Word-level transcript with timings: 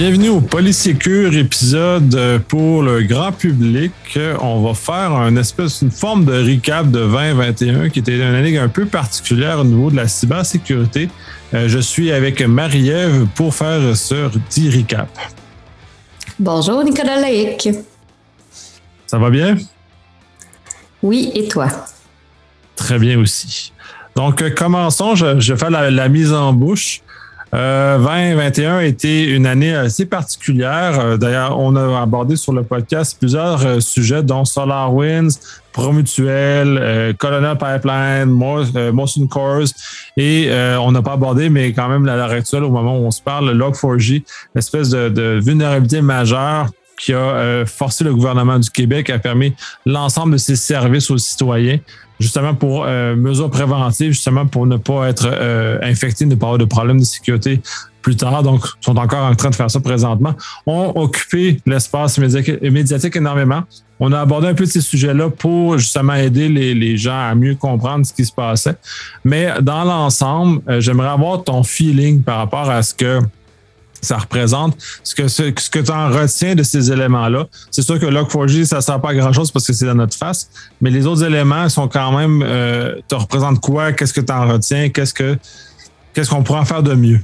Bienvenue 0.00 0.30
au 0.30 0.40
Polysécure 0.40 1.36
épisode 1.36 2.42
pour 2.48 2.82
le 2.82 3.02
grand 3.02 3.32
public. 3.32 3.92
On 4.40 4.62
va 4.62 4.72
faire 4.72 5.12
un 5.12 5.36
espèce, 5.36 5.82
une 5.82 5.90
forme 5.90 6.24
de 6.24 6.32
recap 6.32 6.90
de 6.90 7.00
2021 7.00 7.90
qui 7.90 7.98
était 7.98 8.16
une 8.16 8.22
année 8.22 8.56
un 8.56 8.70
peu 8.70 8.86
particulière 8.86 9.60
au 9.60 9.64
niveau 9.64 9.90
de 9.90 9.96
la 9.96 10.08
cybersécurité. 10.08 11.10
Euh, 11.52 11.68
je 11.68 11.78
suis 11.78 12.12
avec 12.12 12.40
Marie-Ève 12.40 13.26
pour 13.34 13.54
faire 13.54 13.94
ce 13.94 14.30
dit 14.48 14.70
recap. 14.70 15.10
Bonjour 16.38 16.82
Nicolas 16.82 17.20
Laïc. 17.20 17.68
Ça 19.06 19.18
va 19.18 19.28
bien? 19.28 19.58
Oui, 21.02 21.30
et 21.34 21.46
toi? 21.46 21.68
Très 22.74 22.98
bien 22.98 23.20
aussi. 23.20 23.74
Donc, 24.16 24.40
euh, 24.40 24.48
commençons. 24.48 25.14
Je, 25.14 25.40
je 25.40 25.54
fais 25.54 25.68
la, 25.68 26.08
mise 26.08 26.32
en 26.32 26.54
bouche. 26.54 27.02
Euh, 27.52 27.98
2021 27.98 28.76
a 28.76 28.84
été 28.84 29.24
une 29.24 29.46
année 29.46 29.74
assez 29.74 30.06
particulière. 30.06 31.00
Euh, 31.00 31.16
d'ailleurs, 31.16 31.58
on 31.58 31.74
a 31.74 32.00
abordé 32.00 32.36
sur 32.36 32.52
le 32.52 32.62
podcast 32.62 33.16
plusieurs 33.18 33.66
euh, 33.66 33.80
sujets, 33.80 34.22
dont 34.22 34.44
SolarWinds, 34.44 35.40
Promutuel, 35.72 36.78
euh, 36.80 37.12
Colonel 37.12 37.56
Pipeline, 37.58 38.26
Motion 38.92 39.26
Cores, 39.26 39.68
et 40.16 40.50
on 40.80 40.92
n'a 40.92 41.02
pas 41.02 41.12
abordé, 41.12 41.48
mais 41.48 41.72
quand 41.72 41.88
même, 41.88 42.08
à 42.08 42.16
l'heure 42.16 42.30
actuelle, 42.30 42.64
au 42.64 42.70
moment 42.70 42.98
où 42.98 43.06
on 43.06 43.10
se 43.10 43.22
parle, 43.22 43.50
le 43.50 43.58
Log4j, 43.58 44.22
l'espèce 44.54 44.90
de, 44.90 45.08
de 45.08 45.40
vulnérabilité 45.42 46.02
majeure 46.02 46.68
qui 46.98 47.14
a 47.14 47.64
forcé 47.64 48.04
le 48.04 48.14
gouvernement 48.14 48.58
du 48.58 48.68
Québec 48.68 49.08
à 49.08 49.18
permis 49.18 49.54
l'ensemble 49.86 50.32
de 50.32 50.36
ses 50.36 50.56
services 50.56 51.10
aux 51.10 51.16
citoyens 51.16 51.78
justement 52.20 52.54
pour 52.54 52.84
euh, 52.84 53.16
mesures 53.16 53.50
préventives, 53.50 54.12
justement 54.12 54.46
pour 54.46 54.66
ne 54.66 54.76
pas 54.76 55.08
être 55.08 55.26
euh, 55.26 55.78
infecté, 55.82 56.26
ne 56.26 56.34
pas 56.34 56.46
avoir 56.46 56.58
de 56.58 56.66
problèmes 56.66 57.00
de 57.00 57.04
sécurité 57.04 57.60
plus 58.02 58.16
tard. 58.16 58.42
Donc, 58.42 58.64
sont 58.80 58.96
encore 58.96 59.24
en 59.24 59.34
train 59.34 59.50
de 59.50 59.54
faire 59.54 59.70
ça 59.70 59.80
présentement. 59.80 60.34
ont 60.66 60.92
occupé 60.94 61.60
l'espace 61.66 62.18
médiatique 62.18 63.16
énormément. 63.16 63.62
On 63.98 64.12
a 64.12 64.20
abordé 64.20 64.48
un 64.48 64.54
peu 64.54 64.64
ces 64.64 64.80
sujets-là 64.80 65.28
pour 65.28 65.76
justement 65.76 66.14
aider 66.14 66.48
les, 66.48 66.74
les, 66.74 66.96
gens 66.96 67.18
à 67.18 67.34
mieux 67.34 67.54
comprendre 67.54 68.06
ce 68.06 68.14
qui 68.14 68.24
se 68.24 68.32
passait. 68.32 68.76
Mais 69.24 69.52
dans 69.60 69.84
l'ensemble, 69.84 70.62
euh, 70.68 70.80
j'aimerais 70.80 71.08
avoir 71.08 71.44
ton 71.44 71.62
feeling 71.62 72.22
par 72.22 72.38
rapport 72.38 72.70
à 72.70 72.82
ce 72.82 72.94
que 72.94 73.20
ça 74.00 74.18
représente, 74.18 74.76
ce 75.02 75.14
que, 75.14 75.28
ce, 75.28 75.50
que 75.50 75.78
tu 75.78 75.90
en 75.90 76.08
retiens 76.08 76.54
de 76.54 76.62
ces 76.62 76.90
éléments-là. 76.90 77.46
C'est 77.70 77.82
sûr 77.82 77.98
que 77.98 78.06
Log4j, 78.06 78.64
ça 78.64 78.76
ne 78.76 78.80
sert 78.80 79.00
pas 79.00 79.10
à 79.10 79.14
grand-chose 79.14 79.50
parce 79.50 79.66
que 79.66 79.72
c'est 79.72 79.86
dans 79.86 79.94
notre 79.94 80.16
face, 80.16 80.50
mais 80.80 80.90
les 80.90 81.06
autres 81.06 81.24
éléments 81.24 81.68
sont 81.68 81.88
quand 81.88 82.16
même, 82.16 82.42
euh, 82.44 82.96
te 83.08 83.14
quoi? 83.60 83.92
Qu'est-ce 83.92 84.14
que 84.14 84.20
tu 84.20 84.32
en 84.32 84.48
retiens? 84.48 84.88
Qu'est-ce 84.88 85.14
que 85.14 85.36
qu'est-ce 86.12 86.30
qu'on 86.30 86.42
pourrait 86.42 86.60
en 86.60 86.64
faire 86.64 86.82
de 86.82 86.94
mieux? 86.94 87.20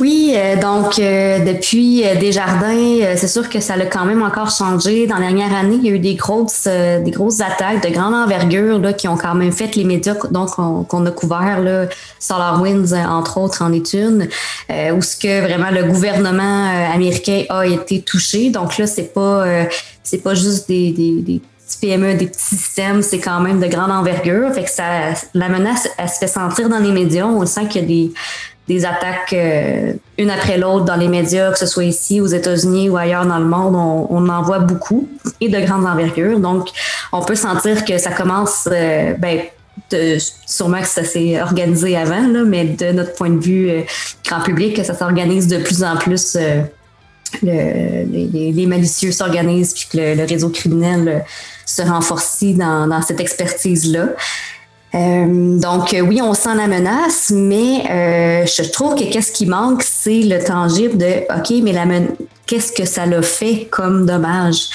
Oui, 0.00 0.32
euh, 0.36 0.54
donc 0.60 0.98
euh, 0.98 1.40
depuis 1.40 2.06
euh, 2.06 2.14
Desjardins, 2.14 3.16
c'est 3.16 3.26
sûr 3.26 3.48
que 3.48 3.58
ça 3.58 3.74
a 3.74 3.86
quand 3.86 4.04
même 4.04 4.22
encore 4.22 4.50
changé. 4.50 5.06
Dans 5.08 5.16
la 5.16 5.22
dernière 5.22 5.54
année, 5.54 5.76
il 5.82 5.86
y 5.86 5.90
a 5.90 5.92
eu 5.92 5.98
des 5.98 6.14
grosses, 6.14 6.68
des 6.68 7.10
grosses 7.10 7.40
attaques 7.40 7.82
de 7.82 7.92
grande 7.92 8.14
envergure 8.14 8.78
là, 8.78 8.92
qui 8.92 9.08
ont 9.08 9.16
quand 9.16 9.34
même 9.34 9.52
fait 9.52 9.74
les 9.74 9.84
médias 9.84 10.14
donc 10.30 10.50
qu'on 10.50 11.06
a 11.06 11.10
couvert 11.10 11.60
là, 11.60 11.86
SolarWinds 12.20 12.92
entre 13.08 13.38
autres 13.38 13.62
en 13.62 13.72
études, 13.72 14.28
où 14.70 15.02
ce 15.02 15.16
que 15.16 15.40
vraiment 15.40 15.70
le 15.70 15.84
gouvernement 15.84 16.70
américain 16.92 17.44
a 17.48 17.66
été 17.66 18.02
touché. 18.02 18.50
Donc 18.50 18.78
là, 18.78 18.86
c'est 18.86 19.12
pas 19.12 19.44
c'est 20.02 20.22
pas 20.22 20.34
juste 20.34 20.68
des, 20.68 20.92
des, 20.92 21.22
des 21.22 21.40
PME, 21.80 22.14
des 22.14 22.26
petits 22.26 22.56
systèmes, 22.56 23.02
c'est 23.02 23.18
quand 23.18 23.40
même 23.40 23.60
de 23.60 23.66
grande 23.66 23.90
envergure. 23.90 24.52
Fait 24.52 24.64
que 24.64 24.70
ça, 24.70 25.12
la 25.34 25.48
menace, 25.48 25.88
elle 25.98 26.08
se 26.08 26.18
fait 26.18 26.28
sentir 26.28 26.68
dans 26.68 26.78
les 26.78 26.92
médias. 26.92 27.26
On 27.26 27.44
sent 27.46 27.66
qu'il 27.68 27.82
y 27.82 27.84
a 27.84 27.86
des 27.86 28.12
des 28.68 28.84
attaques 28.84 29.32
euh, 29.32 29.94
une 30.18 30.30
après 30.30 30.58
l'autre 30.58 30.84
dans 30.84 30.96
les 30.96 31.08
médias, 31.08 31.50
que 31.50 31.58
ce 31.58 31.66
soit 31.66 31.84
ici 31.84 32.20
aux 32.20 32.26
États-Unis 32.26 32.90
ou 32.90 32.96
ailleurs 32.96 33.26
dans 33.26 33.38
le 33.38 33.46
monde, 33.46 33.74
on, 33.74 34.28
en 34.28 34.42
voit 34.42 34.58
beaucoup 34.58 35.08
et 35.40 35.48
de 35.48 35.58
grandes 35.60 35.86
envergures. 35.86 36.38
Donc, 36.38 36.68
on 37.12 37.22
peut 37.22 37.34
sentir 37.34 37.84
que 37.84 37.96
ça 37.96 38.10
commence, 38.10 38.68
euh, 38.70 39.14
ben, 39.14 39.40
sûrement 40.46 40.82
que 40.82 40.86
ça 40.86 41.02
s'est 41.02 41.40
organisé 41.40 41.96
avant, 41.96 42.28
là, 42.28 42.44
mais 42.44 42.64
de 42.64 42.92
notre 42.92 43.14
point 43.14 43.30
de 43.30 43.40
vue 43.40 43.70
euh, 43.70 43.82
grand 44.26 44.42
public, 44.42 44.76
que 44.76 44.84
ça 44.84 44.94
s'organise 44.94 45.48
de 45.48 45.58
plus 45.58 45.82
en 45.82 45.96
plus. 45.96 46.36
Le, 47.42 48.04
les, 48.10 48.66
malicieux 48.66 49.12
s'organisent 49.12 49.74
puis 49.74 49.86
que 49.92 49.98
le, 49.98 50.24
réseau 50.24 50.48
criminel 50.48 51.24
se 51.66 51.82
renforce 51.82 52.42
dans, 52.42 52.86
dans 52.86 53.02
cette 53.02 53.20
expertise-là. 53.20 54.08
Euh, 54.94 55.58
donc 55.58 55.92
euh, 55.92 56.00
oui, 56.00 56.20
on 56.22 56.34
sent 56.34 56.54
la 56.54 56.66
menace, 56.66 57.30
mais 57.34 57.82
euh, 57.90 58.46
je 58.46 58.70
trouve 58.70 58.94
que 58.94 59.04
qu'est-ce 59.04 59.32
qui 59.32 59.46
manque, 59.46 59.82
c'est 59.82 60.22
le 60.22 60.42
tangible 60.42 60.96
de 60.96 61.24
OK, 61.34 61.62
mais 61.62 61.72
la 61.72 61.84
qu'est-ce 62.46 62.72
que 62.72 62.86
ça 62.86 63.04
l'a 63.04 63.22
fait 63.22 63.68
comme 63.70 64.06
dommage? 64.06 64.68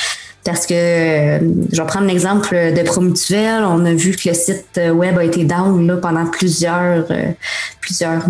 Parce 0.44 0.68
que 0.68 0.76
je 0.76 1.82
vais 1.82 1.88
prendre 1.88 2.06
l'exemple 2.06 2.54
de 2.54 2.84
Promutuel. 2.84 3.64
On 3.64 3.86
a 3.86 3.94
vu 3.94 4.16
que 4.16 4.28
le 4.28 4.36
site 4.36 4.80
web 4.94 5.18
a 5.18 5.24
été 5.24 5.46
down 5.46 5.88
là, 5.88 5.96
pendant 5.96 6.26
plusieurs, 6.26 7.06
plusieurs 7.80 8.28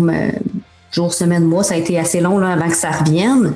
jours, 0.92 1.12
semaines, 1.12 1.44
mois. 1.44 1.64
Ça 1.64 1.74
a 1.74 1.76
été 1.76 1.98
assez 1.98 2.20
long 2.20 2.38
là, 2.38 2.52
avant 2.52 2.68
que 2.68 2.76
ça 2.76 2.92
revienne. 2.92 3.54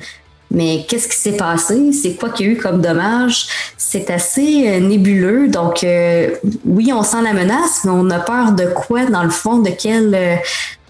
Mais 0.51 0.87
qu'est-ce 0.89 1.09
qui 1.09 1.17
s'est 1.17 1.37
passé? 1.37 1.93
C'est 1.93 2.15
quoi 2.15 2.31
qu'il 2.31 2.47
y 2.47 2.49
a 2.49 2.53
eu 2.53 2.57
comme 2.57 2.81
dommage? 2.81 3.49
C'est 3.77 4.11
assez 4.11 4.67
euh, 4.67 4.81
nébuleux. 4.81 5.49
Donc, 5.49 5.85
euh, 5.85 6.31
oui, 6.65 6.91
on 6.93 7.03
sent 7.03 7.23
la 7.23 7.35
menace, 7.35 7.83
mais 7.85 7.91
on 7.91 8.09
a 8.11 8.19
peur 8.19 8.53
de 8.53 8.65
quoi, 8.65 9.05
dans 9.05 9.25
le 9.25 9.31
fond, 9.31 9.59
de 9.59 9.71
quel, 9.71 10.15
euh, 10.15 10.37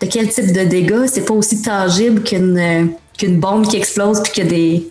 de 0.00 0.06
quel 0.06 0.28
type 0.28 0.52
de 0.52 0.62
dégâts? 0.62 1.06
C'est 1.06 1.24
pas 1.24 1.34
aussi 1.34 1.62
tangible 1.62 2.22
qu'une 2.22 2.92
qu'une 3.18 3.40
bombe 3.40 3.66
qui 3.66 3.76
explose 3.76 4.22
puis 4.22 4.32
qu'il 4.32 4.44
y 4.44 4.46
a 4.46 4.50
des 4.50 4.88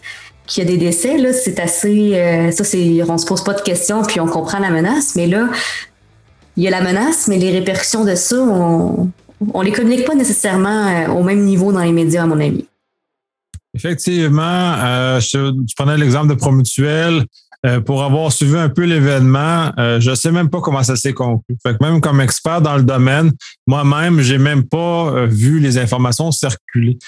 qu'il 0.48 0.64
y 0.64 0.68
a 0.68 0.70
des 0.70 0.78
décès. 0.78 1.18
Là, 1.18 1.32
c'est 1.32 1.60
assez. 1.62 2.52
ça, 2.52 2.64
c'est. 2.66 3.02
On 3.08 3.18
se 3.18 3.26
pose 3.26 3.44
pas 3.44 3.54
de 3.54 3.62
questions 3.62 4.02
puis 4.02 4.20
on 4.20 4.28
comprend 4.28 4.60
la 4.60 4.70
menace. 4.70 5.16
Mais 5.16 5.28
là, 5.28 5.48
il 6.58 6.64
y 6.64 6.68
a 6.68 6.72
la 6.72 6.82
menace, 6.82 7.30
mais 7.30 7.38
les 7.38 7.52
répercussions 7.52 8.04
de 8.04 8.16
ça, 8.16 8.36
on, 8.38 9.10
on 9.54 9.62
les 9.62 9.72
communique 9.72 10.06
pas 10.06 10.16
nécessairement 10.16 11.06
au 11.18 11.24
même 11.24 11.44
niveau 11.46 11.72
dans 11.72 11.84
les 11.84 11.94
médias, 11.94 12.24
à 12.24 12.26
mon 12.26 12.40
avis. 12.40 12.66
Effectivement, 13.78 14.74
euh, 14.84 15.20
je, 15.20 15.54
prenais 15.76 15.98
l'exemple 15.98 16.30
de 16.30 16.34
Promutuel. 16.34 17.24
Euh, 17.66 17.80
pour 17.80 18.04
avoir 18.04 18.32
suivi 18.32 18.56
un 18.56 18.70
peu 18.70 18.84
l'événement, 18.84 19.72
euh, 19.80 20.00
je 20.00 20.12
ne 20.12 20.16
sais 20.16 20.32
même 20.32 20.48
pas 20.48 20.62
comment 20.62 20.84
ça 20.84 20.96
s'est 20.96 21.14
conclu. 21.14 21.56
Même 21.82 22.02
comme 22.02 22.22
expert 22.22 22.62
dans 22.62 22.76
le 22.76 22.84
domaine, 22.84 23.32
moi-même, 23.66 24.22
j'ai 24.22 24.38
même 24.38 24.64
pas 24.64 25.26
vu 25.26 25.60
les 25.60 25.80
informations 25.80 26.32
circuler. 26.32 27.00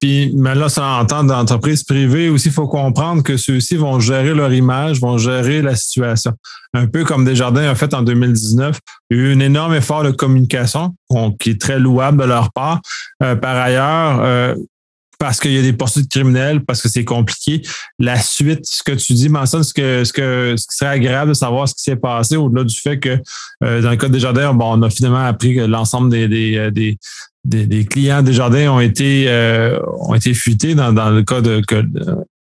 puis, 0.00 0.32
mais 0.36 0.54
là, 0.54 0.68
ça 0.68 0.86
entend 0.86 1.24
d'entreprises 1.24 1.82
privées 1.82 2.28
aussi, 2.28 2.48
il 2.48 2.54
faut 2.54 2.68
comprendre 2.68 3.24
que 3.24 3.36
ceux-ci 3.36 3.76
vont 3.76 3.98
gérer 3.98 4.34
leur 4.34 4.52
image, 4.52 5.00
vont 5.00 5.18
gérer 5.18 5.62
la 5.62 5.74
situation. 5.74 6.32
Un 6.74 6.86
peu 6.86 7.04
comme 7.04 7.24
Desjardins 7.24 7.68
a 7.68 7.74
fait 7.74 7.92
en 7.92 8.02
2019. 8.02 8.78
Il 9.10 9.16
y 9.16 9.20
a 9.20 9.22
eu 9.24 9.34
un 9.34 9.40
énorme 9.40 9.74
effort 9.74 10.04
de 10.04 10.12
communication 10.12 10.94
qui 11.40 11.50
est 11.50 11.60
très 11.60 11.80
louable 11.80 12.22
de 12.22 12.24
leur 12.24 12.52
part. 12.52 12.80
par 13.18 13.56
ailleurs, 13.56 14.56
parce 15.22 15.38
qu'il 15.38 15.52
y 15.52 15.58
a 15.58 15.62
des 15.62 15.72
poursuites 15.72 16.10
criminelles, 16.10 16.64
parce 16.64 16.82
que 16.82 16.88
c'est 16.88 17.04
compliqué. 17.04 17.62
La 18.00 18.20
suite, 18.20 18.66
ce 18.66 18.82
que 18.82 18.90
tu 18.90 19.12
dis 19.12 19.28
mentionne 19.28 19.62
ce 19.62 19.72
que 19.72 20.02
ce 20.02 20.12
que 20.12 20.56
ce 20.58 20.66
qui 20.66 20.76
serait 20.76 20.90
agréable 20.90 21.28
de 21.28 21.34
savoir 21.34 21.68
ce 21.68 21.74
qui 21.74 21.82
s'est 21.84 21.94
passé 21.94 22.34
au-delà 22.34 22.64
du 22.64 22.76
fait 22.76 22.98
que 22.98 23.20
euh, 23.62 23.80
dans 23.80 23.90
le 23.90 23.96
cas 23.96 24.08
des 24.08 24.18
jardins, 24.18 24.52
bon, 24.52 24.76
on 24.76 24.82
a 24.82 24.90
finalement 24.90 25.24
appris 25.24 25.54
que 25.54 25.60
l'ensemble 25.60 26.10
des, 26.10 26.26
des, 26.26 26.56
euh, 26.56 26.70
des 26.72 26.98
des, 27.44 27.84
clients 27.84 28.20
des 28.22 28.32
jardins 28.32 28.72
ont 28.72 28.80
été 28.80 29.26
euh, 29.28 29.78
ont 30.00 30.14
été 30.16 30.34
fuités 30.34 30.74
dans, 30.74 30.92
dans 30.92 31.10
le 31.10 31.22
cas 31.22 31.40
de, 31.40 31.60
que, 31.68 31.84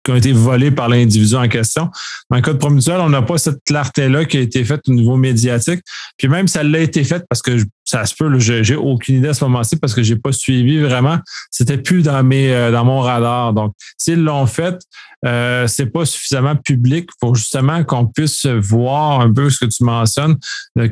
qui 0.04 0.12
ont 0.12 0.16
été 0.16 0.32
volés 0.32 0.72
par 0.72 0.90
l'individu 0.90 1.36
en 1.36 1.48
question. 1.48 1.90
Dans 2.30 2.38
le 2.38 2.42
cas 2.42 2.54
de 2.54 2.58
Promutuel, 2.58 3.00
on 3.00 3.10
n'a 3.10 3.22
pas 3.22 3.38
cette 3.38 3.64
clarté-là 3.66 4.26
qui 4.26 4.38
a 4.38 4.42
été 4.42 4.64
faite 4.64 4.82
au 4.88 4.94
niveau 4.94 5.16
médiatique. 5.16 5.82
Puis 6.18 6.28
même 6.28 6.48
elle 6.56 6.72
l'a 6.72 6.80
été 6.80 7.04
faite, 7.04 7.26
parce 7.30 7.42
que 7.42 7.58
ça 7.84 8.06
se 8.06 8.16
peut, 8.16 8.40
j'ai 8.40 8.76
aucune 8.76 9.18
idée 9.18 9.30
à 9.30 9.34
ce 9.34 9.44
moment-ci 9.44 9.76
parce 9.76 9.94
que 9.94 10.02
j'ai 10.02 10.16
pas 10.16 10.32
suivi 10.32 10.80
vraiment. 10.80 11.18
C'était 11.50 11.78
plus 11.78 12.04
dans 12.04 12.24
mes 12.24 12.54
euh, 12.54 12.72
dans 12.72 12.86
mon 12.86 13.02
radar. 13.02 13.54
Donc, 13.54 13.74
s'ils 13.98 14.24
l'ont 14.24 14.46
fait, 14.46 14.80
euh, 15.26 15.68
c'est 15.68 15.88
pas 15.88 16.06
suffisamment 16.06 16.56
public 16.56 17.10
pour 17.20 17.36
justement 17.36 17.84
qu'on 17.84 18.08
puisse 18.08 18.46
voir 18.46 19.20
un 19.20 19.32
peu 19.34 19.50
ce 19.50 19.60
que 19.60 19.70
tu 19.70 19.84
mentionnes. 19.84 20.38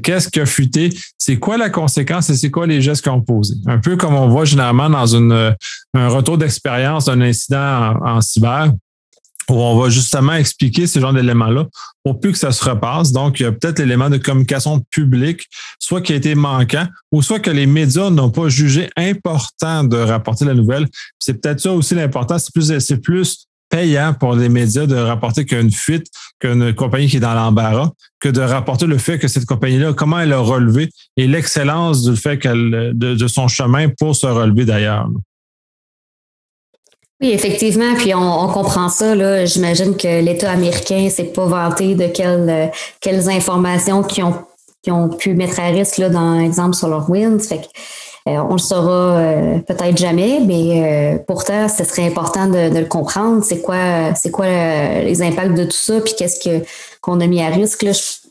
Qu'est-ce 0.04 0.28
qui 0.28 0.42
a 0.42 0.46
fuité? 0.46 0.90
C'est 1.18 1.40
quoi 1.40 1.58
la 1.58 1.70
conséquence 1.70 2.30
et 2.30 2.36
c'est 2.36 2.52
quoi 2.52 2.68
les 2.68 2.82
gestes 2.82 3.06
qu'on 3.06 3.22
posé? 3.22 3.56
Un 3.66 3.80
peu 3.80 3.96
comme 3.96 4.16
on 4.16 4.28
voit 4.28 4.46
généralement 4.46 4.90
dans 4.90 5.16
une, 5.16 5.56
un 5.94 6.08
retour 6.10 6.38
d'expérience 6.38 7.06
d'un 7.06 7.22
incident 7.22 7.96
en 8.04 8.20
cyber 8.20 8.72
où 9.50 9.56
on 9.56 9.80
va 9.80 9.90
justement 9.90 10.34
expliquer 10.34 10.88
ce 10.88 11.00
genre 11.00 11.14
d'éléments-là 11.14 11.68
pour 12.04 12.20
plus 12.20 12.32
que 12.32 12.38
ça 12.38 12.52
se 12.52 12.64
repasse. 12.64 13.12
Donc, 13.12 13.40
il 13.40 13.44
y 13.44 13.46
a 13.46 13.52
peut-être 13.52 13.80
l'élément 13.80 14.10
de 14.10 14.18
communication 14.18 14.82
publique, 14.92 15.46
soit 15.80 16.02
qui 16.02 16.14
a 16.14 16.16
été 16.16 16.36
manquant, 16.36 16.88
ou 17.12 17.22
soit 17.22 17.40
que 17.40 17.52
les 17.52 17.66
médias 17.66 18.10
n'ont 18.10 18.32
pas 18.32 18.50
jugé 18.50 18.90
important 18.96 19.84
de 19.84 19.98
rapporter 19.98 20.46
la 20.46 20.54
nouvelle. 20.54 20.88
C'est 21.20 21.42
peut-être 21.42 21.60
ça 21.60 21.72
aussi 21.72 21.96
l'important. 21.96 22.40
C'est 22.40 22.54
plus, 22.54 22.80
c'est 22.80 23.02
plus 23.02 23.48
payant 23.70 24.14
pour 24.14 24.36
les 24.36 24.50
médias 24.50 24.86
de 24.86 24.96
rapporter 24.96 25.46
qu'il 25.46 25.58
y 25.58 25.60
a 25.60 25.64
une 25.64 25.72
fuite, 25.72 26.08
qu'une 26.40 26.74
compagnie 26.74 27.08
qui 27.08 27.18
est 27.18 27.22
dans 27.22 27.36
l'embarras, 27.36 27.92
que 28.20 28.30
de 28.30 28.42
rapporter 28.42 28.88
le 28.88 28.98
fait 28.98 29.20
que 29.20 29.28
cette 29.28 29.46
compagnie-là, 29.46 29.94
comment 29.94 30.20
elle 30.20 30.34
a 30.34 30.40
relevé 30.40 30.90
et 31.18 31.28
l'excellence 31.28 32.04
du 32.04 32.16
fait 32.16 32.40
qu'elle, 32.40 32.92
de, 32.96 33.16
de 33.16 33.28
son 33.28 33.48
chemin 33.48 33.88
pour 33.90 34.16
se 34.16 34.26
relever 34.26 34.66
d'ailleurs. 34.66 35.08
Oui, 37.22 37.32
effectivement, 37.32 37.96
puis 37.96 38.14
on, 38.16 38.48
comprend 38.48 38.88
ça. 38.88 39.14
Là. 39.14 39.46
J'imagine 39.46 39.98
que 39.98 40.22
l'État 40.22 40.52
américain 40.52 41.10
s'est 41.10 41.26
pas 41.26 41.46
vanté 41.46 41.96
de 41.96 42.08
quelles, 42.08 42.72
quelles 43.02 43.30
informations 43.30 44.04
qui 44.04 44.24
ont, 44.24 44.36
ont 44.88 45.10
pu 45.10 45.34
mettre 45.34 45.60
à 45.60 45.68
risque, 45.68 45.98
là, 45.98 46.10
dans 46.10 46.40
exemple, 46.40 46.76
SolarWinds. 46.76 47.44
Fait 47.46 47.58
que, 47.58 47.68
euh, 48.30 48.38
on 48.50 48.54
le 48.54 48.60
saura 48.60 49.18
euh, 49.18 49.60
peut-être 49.60 49.98
jamais, 49.98 50.40
mais 50.46 51.16
euh, 51.16 51.20
pourtant, 51.26 51.68
ce 51.68 51.84
serait 51.84 52.06
important 52.06 52.48
de, 52.48 52.78
le 52.78 52.86
comprendre. 52.86 53.44
C'est 53.44 53.62
quoi, 53.62 54.14
c'est 54.14 54.30
quoi 54.30 54.48
les 55.04 55.22
impacts 55.22 55.56
de 55.56 55.64
tout 55.64 55.72
ça, 55.72 56.00
puis 56.02 56.14
qu'est-ce 56.18 56.40
que 56.40 56.64
qu'on 57.02 57.22
a 57.22 57.28
mis 57.28 57.42
à 57.42 57.48
risque. 57.48 57.86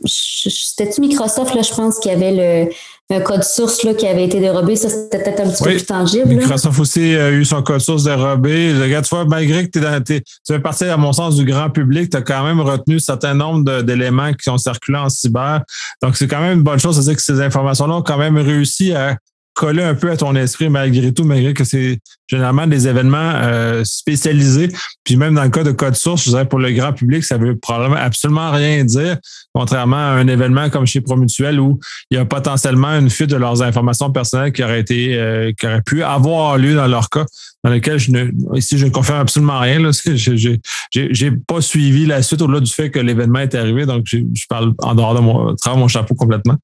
C'était-tu 0.05 1.01
Microsoft, 1.01 1.55
là, 1.55 1.63
je 1.63 1.75
pense, 1.75 1.99
qui 1.99 2.11
avait 2.11 2.67
le, 2.67 2.71
un 3.11 3.21
code 3.21 3.43
source 3.43 3.85
là, 3.85 3.95
qui 3.95 4.07
avait 4.07 4.25
été 4.25 4.39
dérobé. 4.39 4.77
Ça, 4.77 4.91
c'était 4.91 5.23
peut-être 5.23 5.41
un 5.41 5.49
petit 5.49 5.63
peu 5.63 5.71
plus 5.71 5.87
tangible. 5.87 6.29
Microsoft 6.29 6.79
aussi 6.79 7.15
a 7.17 7.31
eu 7.31 7.45
son 7.45 7.63
code 7.63 7.81
source 7.81 8.05
dérobé. 8.05 8.75
Regarde, 8.79 9.05
tu 9.07 9.15
vois, 9.15 9.25
malgré 9.25 9.67
que 9.69 9.79
tu 10.01 10.23
fais 10.47 10.59
partie, 10.59 10.85
à 10.85 10.97
mon 10.97 11.13
sens, 11.13 11.37
du 11.37 11.45
grand 11.45 11.71
public, 11.71 12.11
tu 12.11 12.17
as 12.19 12.23
quand 12.23 12.45
même 12.45 12.61
retenu 12.61 12.97
un 12.97 12.99
certain 12.99 13.35
nombre 13.35 13.83
d'éléments 13.83 14.33
qui 14.33 14.45
sont 14.45 14.59
circulés 14.59 14.99
en 14.99 15.09
cyber. 15.09 15.63
Donc, 16.03 16.17
c'est 16.17 16.29
quand 16.29 16.41
même 16.41 16.59
une 16.59 16.65
bonne 16.65 16.79
chose. 16.79 16.97
C'est-à-dire 16.97 17.17
que 17.17 17.23
ces 17.23 17.41
informations-là 17.41 17.95
ont 17.95 18.03
quand 18.03 18.19
même 18.19 18.37
réussi 18.37 18.93
à 18.93 19.17
coller 19.59 19.83
un 19.83 19.97
peu 19.97 20.09
à 20.13 20.17
ton 20.17 20.37
esprit 20.37 20.69
malgré 20.69 21.13
tout, 21.13 21.25
malgré 21.25 21.53
que 21.53 21.65
c'est 21.65 21.99
généralement 22.29 22.69
des 22.69 22.87
événements 22.87 23.33
euh, 23.43 23.83
spécialisés. 23.85 24.69
Puis 25.03 25.17
même 25.17 25.35
dans 25.35 25.43
le 25.43 25.49
cas 25.49 25.65
de 25.65 25.73
code 25.73 25.97
source, 25.97 26.25
je 26.25 26.31
dirais 26.31 26.45
pour 26.45 26.61
le 26.61 26.71
grand 26.71 26.93
public, 26.93 27.25
ça 27.25 27.39
veut 27.39 27.57
probablement 27.57 28.01
absolument 28.01 28.53
rien 28.53 28.85
dire, 28.85 29.17
contrairement 29.53 29.97
à 29.97 30.11
un 30.11 30.29
événement 30.29 30.71
comme 30.71 30.87
chez 30.87 31.01
Promutuel 31.01 31.59
où 31.59 31.81
il 32.13 32.19
y 32.19 32.21
a 32.21 32.25
potentiellement 32.25 32.97
une 33.01 33.11
fuite 33.11 33.31
de 33.31 33.37
leurs 33.37 33.61
informations 33.61 34.13
personnelles 34.13 34.53
qui 34.53 34.63
aurait 34.63 34.79
été, 34.79 35.19
euh, 35.19 35.51
qui 35.59 35.67
aurait 35.67 35.83
pu 35.83 36.05
avoir 36.05 36.57
lieu 36.57 36.77
dans 36.77 36.87
leur 36.87 37.11
cas 37.11 37.27
dans 37.69 37.75
lequel 37.75 37.99
je 37.99 38.11
ne, 38.11 38.57
ici, 38.57 38.79
je 38.79 38.87
ne 38.87 38.91
confirme 38.91 39.19
absolument 39.19 39.59
rien. 39.59 39.81
Là. 39.81 39.91
Je 40.15 41.25
n'ai 41.25 41.31
pas 41.47 41.61
suivi 41.61 42.07
la 42.07 42.23
suite 42.23 42.41
au-delà 42.41 42.61
du 42.61 42.73
fait 42.73 42.91
que 42.91 42.99
l'événement 42.99 43.41
est 43.41 43.55
arrivé. 43.55 43.85
Donc, 43.85 44.07
je 44.07 44.47
parle 44.49 44.73
en 44.79 44.95
dehors 44.95 45.15
de 45.15 45.21
mon, 45.21 45.55
travers 45.55 45.79
mon 45.79 45.89
chapeau 45.89 46.15
complètement. 46.15 46.57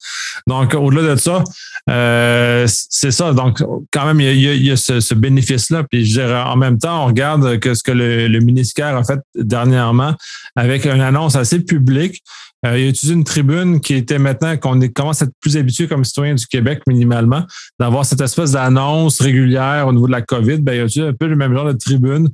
Donc, 0.47 0.73
au-delà 0.73 1.13
de 1.13 1.19
ça, 1.19 1.43
euh, 1.89 2.65
c'est 2.67 3.11
ça. 3.11 3.33
Donc, 3.33 3.61
quand 3.91 4.05
même, 4.05 4.19
il 4.19 4.63
y 4.65 4.71
a, 4.71 4.77
ce, 4.77 5.13
bénéfice-là. 5.13 5.83
Puis, 5.83 6.05
je 6.05 6.19
dirais, 6.19 6.41
en 6.41 6.55
même 6.55 6.79
temps, 6.79 7.03
on 7.03 7.07
regarde 7.07 7.59
que 7.59 7.75
ce 7.75 7.83
que 7.83 7.91
le, 7.91 8.27
le 8.27 8.39
ministère 8.39 8.95
a 8.95 9.03
fait 9.03 9.19
dernièrement 9.35 10.15
avec 10.55 10.85
une 10.85 11.01
annonce 11.01 11.35
assez 11.35 11.59
publique 11.59 12.23
euh, 12.65 12.79
il 12.79 12.85
a 12.85 12.89
utilisé 12.89 13.13
une 13.13 13.23
tribune 13.23 13.79
qui 13.79 13.93
était 13.93 14.19
maintenant 14.19 14.57
qu'on 14.57 14.79
commence 14.89 15.21
à 15.21 15.25
être 15.25 15.33
plus 15.39 15.57
habitué 15.57 15.87
comme 15.87 16.03
citoyen 16.03 16.35
du 16.35 16.47
Québec 16.47 16.81
minimalement, 16.87 17.43
d'avoir 17.79 18.05
cette 18.05 18.21
espèce 18.21 18.51
d'annonce 18.51 19.21
régulière 19.21 19.87
au 19.87 19.93
niveau 19.93 20.07
de 20.07 20.11
la 20.11 20.21
COVID. 20.21 20.57
Ben, 20.57 20.73
il 20.73 20.81
a 20.81 20.85
utilisé 20.85 21.09
un 21.09 21.13
peu 21.13 21.27
le 21.27 21.35
même 21.35 21.53
genre 21.53 21.65
de 21.65 21.77
tribune 21.77 22.29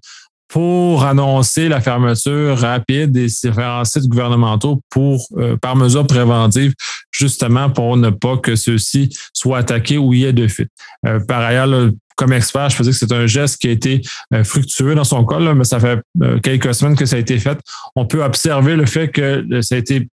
pour 0.48 1.06
annoncer 1.06 1.70
la 1.70 1.80
fermeture 1.80 2.58
rapide 2.58 3.14
des 3.14 3.28
différents 3.28 3.86
sites 3.86 4.08
gouvernementaux 4.08 4.82
pour 4.90 5.26
euh, 5.38 5.56
par 5.56 5.78
mesure 5.78 6.06
préventive, 6.06 6.74
justement 7.10 7.70
pour 7.70 7.96
ne 7.96 8.10
pas 8.10 8.38
que 8.38 8.58
ceux-ci 8.58 9.16
soient 9.34 9.60
attaqués 9.60 9.98
ou 9.98 10.14
y 10.14 10.26
ait 10.26 10.34
de 10.34 10.48
fuite. 10.48 10.70
Euh, 11.06 11.22
par 11.26 11.40
ailleurs, 11.42 11.92
comme 12.22 12.34
expert, 12.34 12.70
je 12.70 12.78
peux 12.78 12.84
dire 12.84 12.94
que 12.94 13.00
c'est 13.00 13.12
un 13.12 13.26
geste 13.26 13.58
qui 13.58 13.68
a 13.68 13.72
été 13.72 14.00
euh, 14.32 14.44
fructueux 14.44 14.94
dans 14.94 15.04
son 15.04 15.26
cas, 15.26 15.40
mais 15.40 15.64
ça 15.64 15.80
fait 15.80 16.00
euh, 16.22 16.40
quelques 16.40 16.76
semaines 16.76 16.96
que 16.96 17.08
ça 17.08 17.16
a 17.16 17.20
été 17.20 17.40
fait. 17.40 17.58
On 17.96 18.06
peut 18.06 18.24
observer 18.24 18.76
le 18.76 18.86
fait 18.86 19.08
que 19.08 19.44
euh, 19.52 19.64
ça 19.64 19.74
a 19.74 19.80
été 19.80 20.08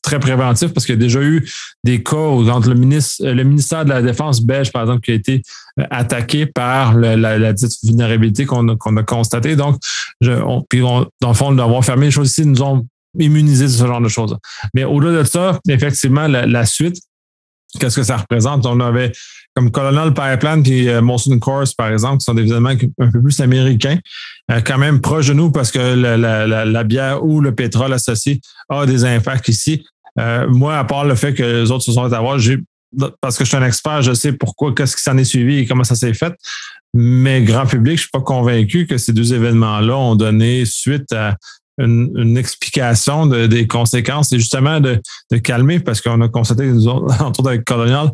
très 0.00 0.20
préventif 0.20 0.72
parce 0.72 0.86
qu'il 0.86 0.94
y 0.94 0.98
a 0.98 1.00
déjà 1.00 1.20
eu 1.20 1.44
des 1.82 2.04
cas 2.04 2.16
entre 2.16 2.68
le, 2.68 2.76
ministre, 2.76 3.26
le 3.26 3.42
ministère 3.42 3.84
de 3.84 3.90
la 3.90 4.00
Défense 4.00 4.42
belge, 4.42 4.70
par 4.70 4.82
exemple, 4.82 5.00
qui 5.00 5.10
a 5.10 5.14
été 5.14 5.42
attaqué 5.90 6.46
par 6.46 6.94
la, 6.94 7.52
dite 7.52 7.72
vulnérabilité 7.82 8.46
qu'on 8.46 8.68
a, 8.68 9.02
constatée. 9.02 9.56
Donc, 9.56 9.80
puis 10.68 10.80
dans 10.82 11.08
le 11.26 11.34
fond, 11.34 11.50
d'avoir 11.50 11.84
fermé 11.84 12.06
les 12.06 12.12
choses 12.12 12.30
ici, 12.30 12.46
nous 12.46 12.62
ont 12.62 12.86
immunisés 13.18 13.64
de 13.64 13.70
ce 13.70 13.84
genre 13.84 14.00
de 14.00 14.08
choses. 14.08 14.36
Mais 14.72 14.84
au-delà 14.84 15.22
de 15.22 15.24
ça, 15.24 15.58
effectivement, 15.68 16.28
la 16.28 16.64
suite, 16.64 16.98
qu'est-ce 17.78 17.96
que 17.96 18.02
ça 18.02 18.16
représente? 18.16 18.66
On 18.66 18.80
avait 18.80 19.12
comme 19.54 19.70
Colonel 19.70 20.12
Pipeline 20.12 20.62
puis 20.62 20.88
euh, 20.88 21.00
Molson 21.00 21.38
Course, 21.38 21.74
par 21.74 21.88
exemple, 21.88 22.18
qui 22.18 22.24
sont 22.24 22.34
des 22.34 22.42
événements 22.42 22.70
un 22.70 23.10
peu 23.10 23.22
plus 23.22 23.40
américains, 23.40 23.98
euh, 24.50 24.60
quand 24.60 24.78
même 24.78 25.00
proches 25.00 25.28
de 25.28 25.34
nous 25.34 25.50
parce 25.50 25.70
que 25.70 25.78
la, 25.78 26.84
bière 26.84 27.24
ou 27.24 27.40
le 27.40 27.54
pétrole 27.54 27.92
associé 27.92 28.40
a 28.68 28.84
des 28.86 29.04
impacts 29.04 29.48
ici. 29.48 29.84
Euh, 30.18 30.48
moi, 30.48 30.78
à 30.78 30.84
part 30.84 31.04
le 31.04 31.14
fait 31.14 31.34
que 31.34 31.42
les 31.42 31.70
autres 31.70 31.84
se 31.84 31.92
sont 31.92 32.12
à 32.12 32.20
voir, 32.20 32.38
j'ai 32.38 32.58
parce 33.20 33.36
que 33.36 33.44
je 33.44 33.48
suis 33.48 33.56
un 33.56 33.66
expert, 33.66 34.02
je 34.02 34.14
sais 34.14 34.32
pourquoi, 34.32 34.72
qu'est-ce 34.72 34.94
qui 34.94 35.02
s'en 35.02 35.18
est 35.18 35.24
suivi 35.24 35.58
et 35.58 35.66
comment 35.66 35.82
ça 35.82 35.96
s'est 35.96 36.14
fait. 36.14 36.32
Mais 36.92 37.42
grand 37.42 37.66
public, 37.66 37.96
je 37.96 38.02
suis 38.02 38.10
pas 38.10 38.20
convaincu 38.20 38.86
que 38.86 38.98
ces 38.98 39.12
deux 39.12 39.34
événements-là 39.34 39.96
ont 39.96 40.14
donné 40.14 40.64
suite 40.64 41.12
à 41.12 41.36
une, 41.78 42.36
explication 42.36 43.26
des 43.26 43.66
conséquences 43.66 44.32
et 44.32 44.38
justement 44.38 44.80
de, 44.80 45.00
calmer 45.42 45.80
parce 45.80 46.00
qu'on 46.00 46.20
a 46.20 46.28
constaté, 46.28 46.70
entre 46.70 47.40
autres 47.40 47.48
avec 47.48 47.64
Colonial 47.64 48.10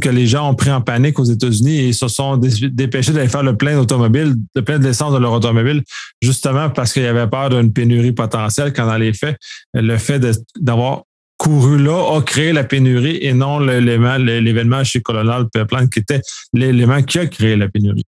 que 0.00 0.08
les 0.08 0.26
gens 0.26 0.50
ont 0.50 0.54
pris 0.54 0.70
en 0.70 0.80
panique 0.80 1.18
aux 1.18 1.24
États-Unis 1.24 1.78
et 1.78 1.92
se 1.92 2.08
sont 2.08 2.36
dépêchés 2.36 3.12
d'aller 3.12 3.28
faire 3.28 3.42
le 3.42 3.56
plein 3.56 3.76
d'automobiles, 3.76 4.34
le 4.54 4.62
plein 4.62 4.78
de 4.78 4.84
l'essence 4.84 5.12
de 5.12 5.18
leur 5.18 5.32
automobile, 5.32 5.82
justement 6.20 6.70
parce 6.70 6.92
qu'il 6.92 7.02
y 7.02 7.06
avait 7.06 7.26
peur 7.26 7.50
d'une 7.50 7.72
pénurie 7.72 8.12
potentielle 8.12 8.72
quand 8.72 8.86
dans 8.86 8.96
les 8.96 9.12
faits, 9.12 9.36
le 9.72 9.96
fait 9.96 10.20
d'avoir 10.60 11.02
couru 11.36 11.82
là 11.82 12.16
a 12.16 12.22
créé 12.22 12.52
la 12.52 12.64
pénurie 12.64 13.18
et 13.20 13.32
non 13.32 13.58
l'événement 13.58 14.84
chez 14.84 15.00
Colonial 15.02 15.48
Pipeline 15.52 15.88
qui 15.88 16.00
était 16.00 16.20
l'élément 16.52 17.02
qui 17.02 17.18
a 17.18 17.26
créé 17.26 17.56
la 17.56 17.68
pénurie. 17.68 18.04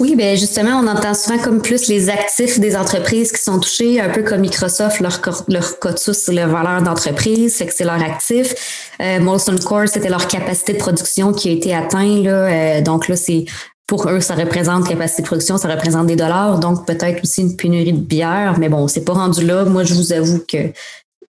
Oui, 0.00 0.16
ben 0.16 0.36
justement, 0.36 0.80
on 0.82 0.88
entend 0.88 1.14
souvent 1.14 1.38
comme 1.38 1.62
plus 1.62 1.86
les 1.86 2.10
actifs 2.10 2.58
des 2.58 2.74
entreprises 2.74 3.30
qui 3.30 3.40
sont 3.40 3.60
touchés, 3.60 4.00
un 4.00 4.08
peu 4.08 4.22
comme 4.22 4.40
Microsoft, 4.40 5.00
leur, 5.00 5.20
leur 5.48 5.64
c'est 5.96 6.32
la 6.32 6.48
valeur 6.48 6.82
d'entreprise, 6.82 7.54
c'est 7.54 7.66
que 7.66 7.72
c'est 7.72 7.84
leur 7.84 8.02
actif. 8.02 8.90
Euh, 9.00 9.20
Molson 9.20 9.56
Core, 9.56 9.86
c'était 9.86 10.08
leur 10.08 10.26
capacité 10.26 10.72
de 10.72 10.78
production 10.78 11.32
qui 11.32 11.48
a 11.48 11.52
été 11.52 11.74
atteinte. 11.74 12.24
Là, 12.24 12.30
euh, 12.30 12.80
donc 12.80 13.06
là, 13.06 13.14
c'est 13.14 13.44
pour 13.86 14.08
eux, 14.08 14.20
ça 14.20 14.34
représente 14.34 14.88
capacité 14.88 15.22
de 15.22 15.26
production, 15.26 15.58
ça 15.58 15.68
représente 15.68 16.08
des 16.08 16.16
dollars, 16.16 16.58
donc 16.58 16.86
peut-être 16.86 17.22
aussi 17.22 17.42
une 17.42 17.54
pénurie 17.54 17.92
de 17.92 18.00
bière, 18.00 18.56
mais 18.58 18.68
bon, 18.68 18.88
c'est 18.88 19.04
pas 19.04 19.12
rendu 19.12 19.46
là. 19.46 19.64
Moi, 19.64 19.84
je 19.84 19.94
vous 19.94 20.12
avoue 20.12 20.42
que 20.48 20.72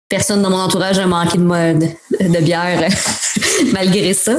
personne 0.09 0.42
dans 0.42 0.50
mon 0.50 0.59
entourage 0.59 0.99
a 0.99 1.07
manqué 1.07 1.38
de, 1.38 2.28
de 2.28 2.40
bière 2.40 2.87
malgré 3.73 4.12
ça. 4.12 4.37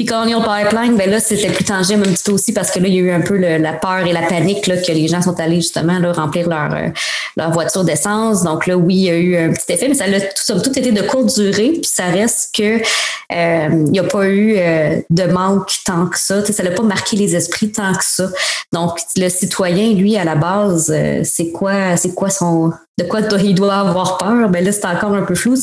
Puis 0.00 0.06
Colonial 0.06 0.40
Pipeline, 0.40 0.96
ben 0.96 1.10
là, 1.10 1.20
c'était 1.20 1.50
plus 1.50 1.64
tangible 1.64 2.08
un 2.08 2.12
petit 2.12 2.22
peu 2.24 2.32
aussi 2.32 2.54
parce 2.54 2.70
que 2.70 2.78
là, 2.78 2.88
il 2.88 2.94
y 2.94 2.96
a 2.96 3.00
eu 3.02 3.10
un 3.10 3.20
peu 3.20 3.36
la 3.36 3.74
peur 3.74 4.06
et 4.06 4.14
la 4.14 4.22
panique 4.22 4.66
là, 4.66 4.78
que 4.78 4.92
les 4.92 5.08
gens 5.08 5.20
sont 5.20 5.38
allés 5.38 5.56
justement 5.56 5.98
là, 5.98 6.10
remplir 6.12 6.48
leur, 6.48 6.72
euh, 6.72 6.88
leur 7.36 7.50
voiture 7.50 7.84
d'essence. 7.84 8.42
Donc 8.42 8.66
là, 8.66 8.78
oui, 8.78 8.94
il 8.94 9.02
y 9.02 9.10
a 9.10 9.16
eu 9.16 9.36
un 9.36 9.52
petit 9.52 9.72
effet, 9.74 9.88
mais 9.88 9.94
ça 9.94 10.04
a 10.04 10.58
tout, 10.58 10.78
été 10.78 10.90
de 10.90 11.02
courte 11.02 11.34
durée. 11.34 11.72
Puis 11.72 11.90
ça 11.92 12.04
reste 12.04 12.54
que 12.56 12.78
euh, 12.78 13.68
il 13.70 13.92
n'y 13.92 13.98
a 13.98 14.04
pas 14.04 14.24
eu 14.24 14.54
euh, 14.56 15.02
de 15.10 15.24
manque 15.24 15.70
tant 15.84 16.06
que 16.06 16.18
ça. 16.18 16.42
ça 16.46 16.62
n'a 16.62 16.70
pas 16.70 16.82
marqué 16.82 17.16
les 17.16 17.36
esprits 17.36 17.70
tant 17.70 17.92
que 17.92 18.02
ça. 18.02 18.30
Donc, 18.72 19.00
le 19.16 19.28
citoyen, 19.28 19.92
lui, 19.92 20.16
à 20.16 20.24
la 20.24 20.34
base, 20.34 20.94
c'est 21.24 21.50
quoi, 21.50 21.98
c'est 21.98 22.14
quoi 22.14 22.30
son 22.30 22.72
de 23.02 23.08
quoi 23.08 23.20
il 23.42 23.54
doit 23.54 23.74
avoir 23.74 24.18
peur? 24.18 24.48
Ben 24.48 24.64
là, 24.64 24.72
c'est 24.72 24.84
encore 24.84 25.14
un 25.14 25.22
peu 25.22 25.34
flou. 25.34 25.54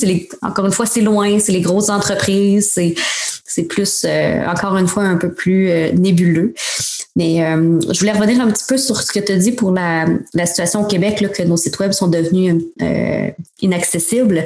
Encore 0.42 0.66
une 0.66 0.72
fois, 0.72 0.86
c'est 0.86 1.02
loin, 1.02 1.40
c'est 1.40 1.52
les 1.52 1.62
grosses 1.62 1.90
entreprises, 1.90 2.72
c'est 3.46 3.64
plus, 3.64 4.06
euh, 4.06 4.46
encore 4.46 4.78
une 4.78 4.88
fois, 4.88 5.04
un 5.04 5.18
peu 5.18 5.32
plus 5.32 5.70
euh, 5.70 5.92
nébuleux. 5.92 6.54
Mais 7.16 7.44
euh, 7.44 7.80
je 7.92 8.00
voulais 8.00 8.12
revenir 8.12 8.42
un 8.42 8.52
petit 8.52 8.66
peu 8.68 8.78
sur 8.78 9.02
ce 9.02 9.12
que 9.12 9.20
tu 9.20 9.32
as 9.32 9.38
dit 9.38 9.52
pour 9.52 9.72
la, 9.72 10.06
situation 10.46 10.82
au 10.82 10.86
Québec, 10.86 11.26
que 11.34 11.44
nos 11.44 11.58
sites 11.58 11.80
web 11.80 11.92
sont 11.92 12.08
devenus 12.08 12.64
inaccessibles. 13.62 14.46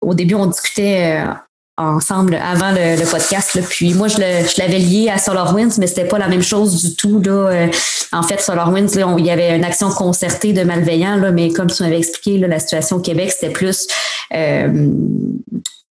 au 0.00 0.14
début, 0.14 0.34
on 0.34 0.46
discutait 0.46 1.22
ensemble 1.78 2.34
avant 2.34 2.72
le, 2.72 3.10
podcast. 3.10 3.54
Là. 3.54 3.62
Puis 3.68 3.94
moi, 3.94 4.08
je, 4.08 4.18
l'avais 4.18 4.78
lié 4.78 5.08
à 5.08 5.18
SolarWinds, 5.18 5.78
mais 5.78 5.86
c'était 5.86 6.04
pas 6.04 6.18
la 6.18 6.28
même 6.28 6.42
chose 6.42 6.82
du 6.82 6.96
tout. 6.96 7.20
Là. 7.20 7.68
en 8.12 8.22
fait, 8.22 8.40
SolarWinds, 8.40 8.96
là, 8.96 9.14
il 9.16 9.24
y 9.24 9.30
avait 9.30 9.56
une 9.56 9.64
action 9.64 9.90
concertée 9.90 10.52
de 10.52 10.62
malveillants, 10.62 11.16
là, 11.16 11.30
mais 11.30 11.50
comme 11.50 11.68
tu 11.68 11.82
m'avais 11.82 11.98
expliqué, 11.98 12.38
là, 12.38 12.48
la 12.48 12.58
situation 12.58 12.96
au 12.96 13.00
Québec, 13.00 13.32
c'était 13.32 13.52
plus 13.52 13.86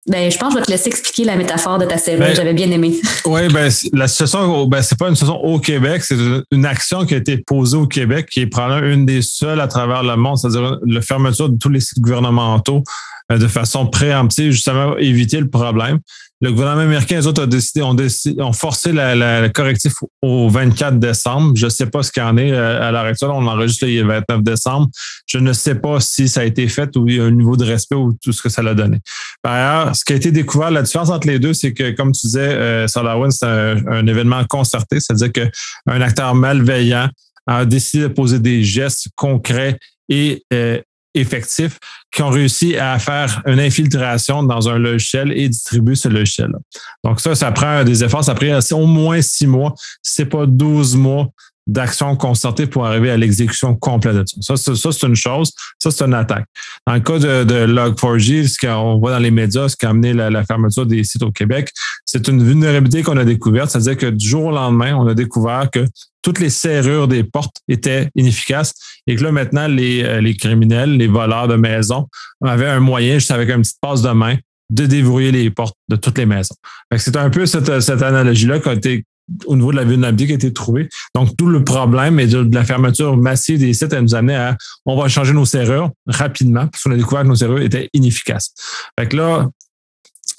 ben, 0.09 0.31
je 0.31 0.39
pense 0.39 0.55
que 0.55 0.55
je 0.55 0.59
vais 0.61 0.67
te 0.67 0.71
laisser 0.71 0.89
expliquer 0.89 1.25
la 1.25 1.37
métaphore 1.37 1.79
de 1.79 1.85
ta 1.85 1.99
série. 1.99 2.21
Ben, 2.21 2.35
J'avais 2.35 2.55
bien 2.55 2.71
aimé. 2.71 2.95
Oui, 3.27 3.49
ben, 3.53 3.71
la 3.93 4.09
situation, 4.09 4.67
ben, 4.67 4.81
c'est 4.83 4.97
pas 4.97 5.09
une 5.09 5.17
situation 5.17 5.43
au 5.43 5.59
Québec, 5.59 6.03
c'est 6.05 6.17
une 6.53 6.65
action 6.65 7.05
qui 7.05 7.15
a 7.15 7.17
été 7.17 7.39
posée 7.39 7.77
au 7.77 7.87
Québec, 7.87 8.29
qui 8.31 8.41
est 8.41 8.47
probablement 8.47 8.93
une 8.93 9.05
des 9.05 9.21
seules 9.21 9.61
à 9.61 9.67
travers 9.67 10.05
le 10.05 10.17
monde, 10.17 10.39
c'est-à-dire 10.39 10.79
la 10.87 11.01
fermeture 11.01 11.49
de 11.49 11.59
tous 11.59 11.69
les 11.69 11.81
sites 11.81 12.01
gouvernementaux 12.01 12.85
de 13.31 13.47
façon 13.49 13.87
préemptive, 13.87 14.53
justement, 14.53 14.97
éviter 14.99 15.41
le 15.41 15.49
problème. 15.49 15.99
Le 16.43 16.53
gouvernement 16.53 16.83
américain, 16.83 17.17
les 17.17 17.27
autres, 17.27 17.43
ont 17.43 17.47
décidé, 17.47 17.83
ont, 17.83 17.95
décidé, 17.95 18.43
ont 18.43 18.53
forcé 18.53 18.91
le 18.93 19.49
correctif 19.49 19.95
au 20.21 20.51
24 20.51 20.99
décembre. 20.99 21.57
Je 21.57 21.65
ne 21.65 21.71
sais 21.71 21.87
pas 21.87 22.03
ce 22.03 22.13
qu'il 22.13 22.23
en 22.23 22.37
est 22.37 22.53
à 22.53 22.93
l'heure 22.93 23.07
actuelle. 23.07 23.31
On 23.33 23.47
enregistre 23.47 23.87
le 23.87 24.03
29 24.03 24.43
décembre. 24.43 24.89
Je 25.27 25.39
ne 25.39 25.55
sais 25.55 25.77
pas 25.77 25.99
si 26.01 26.29
ça 26.29 26.41
a 26.41 26.45
été 26.45 26.69
fait 26.69 26.95
ou 26.97 27.09
il 27.09 27.17
y 27.17 27.21
a 27.21 27.25
un 27.25 27.31
niveau 27.31 27.57
de 27.57 27.65
respect 27.65 27.95
ou 27.95 28.15
tout 28.23 28.33
ce 28.33 28.43
que 28.43 28.51
ça 28.51 28.63
l'a 28.63 28.75
donné. 28.75 28.99
Par 29.41 29.55
ailleurs, 29.55 29.97
ce 29.97 30.05
qui 30.05 30.13
a 30.13 30.17
été 30.17 30.31
découvert, 30.31 30.71
la 30.71 30.83
différence 30.83 31.09
entre 31.09 31.27
les 31.27 31.39
deux, 31.39 31.55
c'est 31.55 31.73
que, 31.73 31.93
comme 31.93 32.13
tu 32.13 32.27
disais, 32.27 32.41
euh, 32.41 32.87
SolarWinds, 32.87 33.33
c'est 33.33 33.47
un, 33.47 34.07
événement 34.07 34.45
concerté, 34.45 35.01
c'est-à-dire 35.01 35.33
qu'un 35.33 36.01
acteur 36.03 36.35
malveillant 36.35 37.09
a 37.47 37.65
décidé 37.65 38.05
de 38.05 38.09
poser 38.09 38.41
des 38.41 38.63
gestes 38.63 39.09
concrets 39.17 39.79
et 40.11 40.45
euh, 40.53 40.81
effectifs 41.17 41.79
qui 42.11 42.23
ont 42.23 42.31
réussi 42.31 42.77
à 42.77 42.99
faire 42.99 43.43
une 43.47 43.61
infiltration 43.61 44.43
dans 44.43 44.69
un 44.69 44.79
logiciel 44.79 45.33
et 45.33 45.49
distribuer 45.49 45.95
ce 45.95 46.09
logiciel-là. 46.09 46.59
Donc 47.05 47.21
ça, 47.21 47.35
ça 47.35 47.53
prend 47.53 47.85
des 47.85 48.05
efforts, 48.05 48.25
ça 48.25 48.35
prend 48.35 48.59
au 48.73 48.87
moins 48.87 49.21
six 49.23 49.47
mois, 49.47 49.75
si 50.03 50.15
c'est 50.15 50.27
pas 50.27 50.47
12 50.47 50.97
mois 50.97 51.29
d'action 51.67 52.15
concertée 52.17 52.67
pour 52.67 52.87
arriver 52.87 53.11
à 53.11 53.17
l'exécution 53.17 53.75
complète 53.75 54.17
de 54.17 54.25
ça. 54.41 54.57
Ça, 54.57 54.93
c'est 54.93 55.07
une 55.07 55.17
chose. 55.17 55.53
Ça, 55.79 55.91
c'est 55.91 56.05
une 56.05 56.15
attaque. 56.15 56.47
Dans 56.87 56.95
le 56.95 57.01
cas 57.01 57.19
de, 57.19 57.45
de 57.45 57.67
Log4j, 57.67 58.49
ce 58.49 58.59
qu'on 58.59 58.99
voit 58.99 59.11
dans 59.11 59.19
les 59.19 59.33
médias, 59.33 59.69
ce 59.69 59.77
qui 59.77 59.85
a 59.85 59.91
amené 59.91 60.13
la, 60.13 60.45
fermeture 60.45 60.87
des 60.87 61.03
sites 61.03 61.23
au 61.23 61.33
Québec, 61.33 61.71
c'est 62.05 62.29
une 62.29 62.43
vulnérabilité 62.43 63.03
qu'on 63.03 63.17
a 63.17 63.25
découverte. 63.25 63.71
C'est-à-dire 63.71 63.97
que 63.97 64.07
du 64.07 64.29
jour 64.29 64.47
au 64.47 64.53
lendemain, 64.53 64.95
on 64.97 65.09
a 65.09 65.15
découvert 65.15 65.69
que 65.73 65.85
toutes 66.23 66.39
les 66.39 66.51
serrures 66.51 67.09
des 67.09 67.25
portes 67.25 67.57
étaient 67.69 68.11
inefficaces 68.15 68.75
et 69.07 69.17
que 69.17 69.25
là, 69.25 69.33
maintenant, 69.33 69.67
les, 69.67 70.03
euh, 70.03 70.21
les 70.21 70.37
criminels, 70.37 70.97
les 70.97 71.07
voleurs 71.09 71.49
de 71.49 71.57
maisons 71.57 72.09
avaient 72.45 72.67
un 72.67 72.81
moyen, 72.81 73.15
juste 73.15 73.31
avec 73.31 73.49
une 73.51 73.63
petite 73.63 73.81
passe 73.81 74.03
de 74.03 74.11
main, 74.11 74.37
de 74.71 74.87
déverrouiller 74.87 75.33
les 75.33 75.51
portes 75.51 75.77
de 75.89 75.97
toutes 75.97 76.19
les 76.19 76.27
maisons. 76.27 76.55
C'est 76.97 77.17
un 77.17 77.31
peu 77.31 77.47
cette, 77.47 77.81
cette 77.81 78.03
analogie-là 78.03 78.59
qui 78.61 78.69
a 78.69 78.73
été 78.73 79.05
au 79.47 79.57
niveau 79.57 79.73
de 79.73 79.77
la 79.77 79.85
vulnérabilité 79.85 80.27
qui 80.27 80.33
a 80.33 80.37
été 80.37 80.53
trouvée. 80.53 80.89
Donc, 81.15 81.37
tout 81.37 81.47
le 81.47 81.65
problème 81.65 82.21
est 82.21 82.29
de, 82.29 82.55
la 82.55 82.65
fermeture 82.65 83.17
massive 83.17 83.59
des 83.59 83.73
sites, 83.73 83.93
elle 83.93 84.03
nous 84.03 84.15
amenait 84.15 84.37
à 84.37 84.57
on 84.85 84.97
va 84.97 85.09
changer 85.09 85.33
nos 85.33 85.45
serrures 85.45 85.91
rapidement, 86.07 86.67
parce 86.67 86.83
qu'on 86.83 86.93
a 86.93 86.97
découvert 86.97 87.23
que 87.23 87.29
nos 87.29 87.35
serrures 87.37 87.61
étaient 87.61 87.91
inefficaces. 87.93 88.53
Fait 88.99 89.09
que 89.09 89.17
là, 89.17 89.49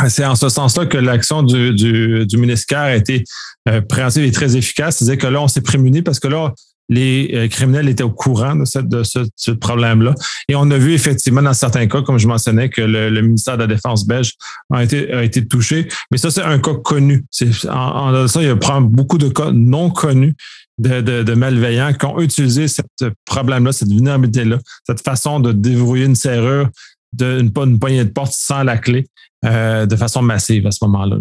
c'est 0.09 0.25
en 0.25 0.35
ce 0.35 0.49
sens-là 0.49 0.85
que 0.85 0.97
l'action 0.97 1.43
du, 1.43 1.73
du, 1.73 2.37
ministère 2.37 2.79
a 2.79 2.95
été 2.95 3.23
euh, 3.67 3.81
et 4.17 4.31
très 4.31 4.55
efficace. 4.55 4.97
C'est-à-dire 4.97 5.17
que 5.17 5.27
là, 5.27 5.41
on 5.41 5.47
s'est 5.47 5.61
prémuni 5.61 6.01
parce 6.01 6.19
que 6.19 6.27
là, 6.27 6.53
les 6.89 7.31
euh, 7.33 7.47
criminels 7.47 7.89
étaient 7.89 8.03
au 8.03 8.11
courant 8.11 8.55
de, 8.55 8.65
cette, 8.65 8.87
de 8.87 9.03
ce, 9.03 9.51
problème-là. 9.51 10.15
Et 10.47 10.55
on 10.55 10.69
a 10.71 10.77
vu 10.77 10.93
effectivement 10.93 11.41
dans 11.41 11.53
certains 11.53 11.87
cas, 11.87 12.01
comme 12.01 12.17
je 12.17 12.27
mentionnais, 12.27 12.69
que 12.69 12.81
le, 12.81 13.21
ministère 13.21 13.57
de 13.57 13.63
la 13.63 13.67
Défense 13.67 14.05
belge 14.07 14.33
a 14.71 14.83
été, 14.83 15.11
a 15.13 15.23
été 15.23 15.45
touché. 15.45 15.87
Mais 16.11 16.17
ça, 16.17 16.31
c'est 16.31 16.43
un 16.43 16.59
cas 16.59 16.75
connu. 16.75 17.25
En, 17.69 18.15
en 18.15 18.27
ça, 18.27 18.41
il 18.41 18.47
y 18.47 18.49
a 18.49 18.79
beaucoup 18.79 19.17
de 19.17 19.29
cas 19.29 19.51
non 19.51 19.89
connus 19.89 20.35
de, 20.77 21.01
de, 21.01 21.33
malveillants 21.33 21.93
qui 21.93 22.05
ont 22.05 22.19
utilisé 22.19 22.67
ce 22.67 22.81
problème-là, 23.25 23.71
cette 23.71 23.89
vulnérabilité-là, 23.89 24.59
cette 24.85 25.01
façon 25.01 25.39
de 25.39 25.51
déverrouiller 25.51 26.05
une 26.05 26.15
serrure, 26.15 26.69
de, 27.13 27.39
une, 27.39 27.51
une 27.55 27.79
poignée 27.79 28.05
de 28.05 28.09
porte 28.09 28.33
sans 28.33 28.63
la 28.63 28.77
clé 28.77 29.07
euh, 29.45 29.85
de 29.85 29.95
façon 29.95 30.21
massive 30.21 30.67
à 30.67 30.71
ce 30.71 30.83
moment-là. 30.85 31.17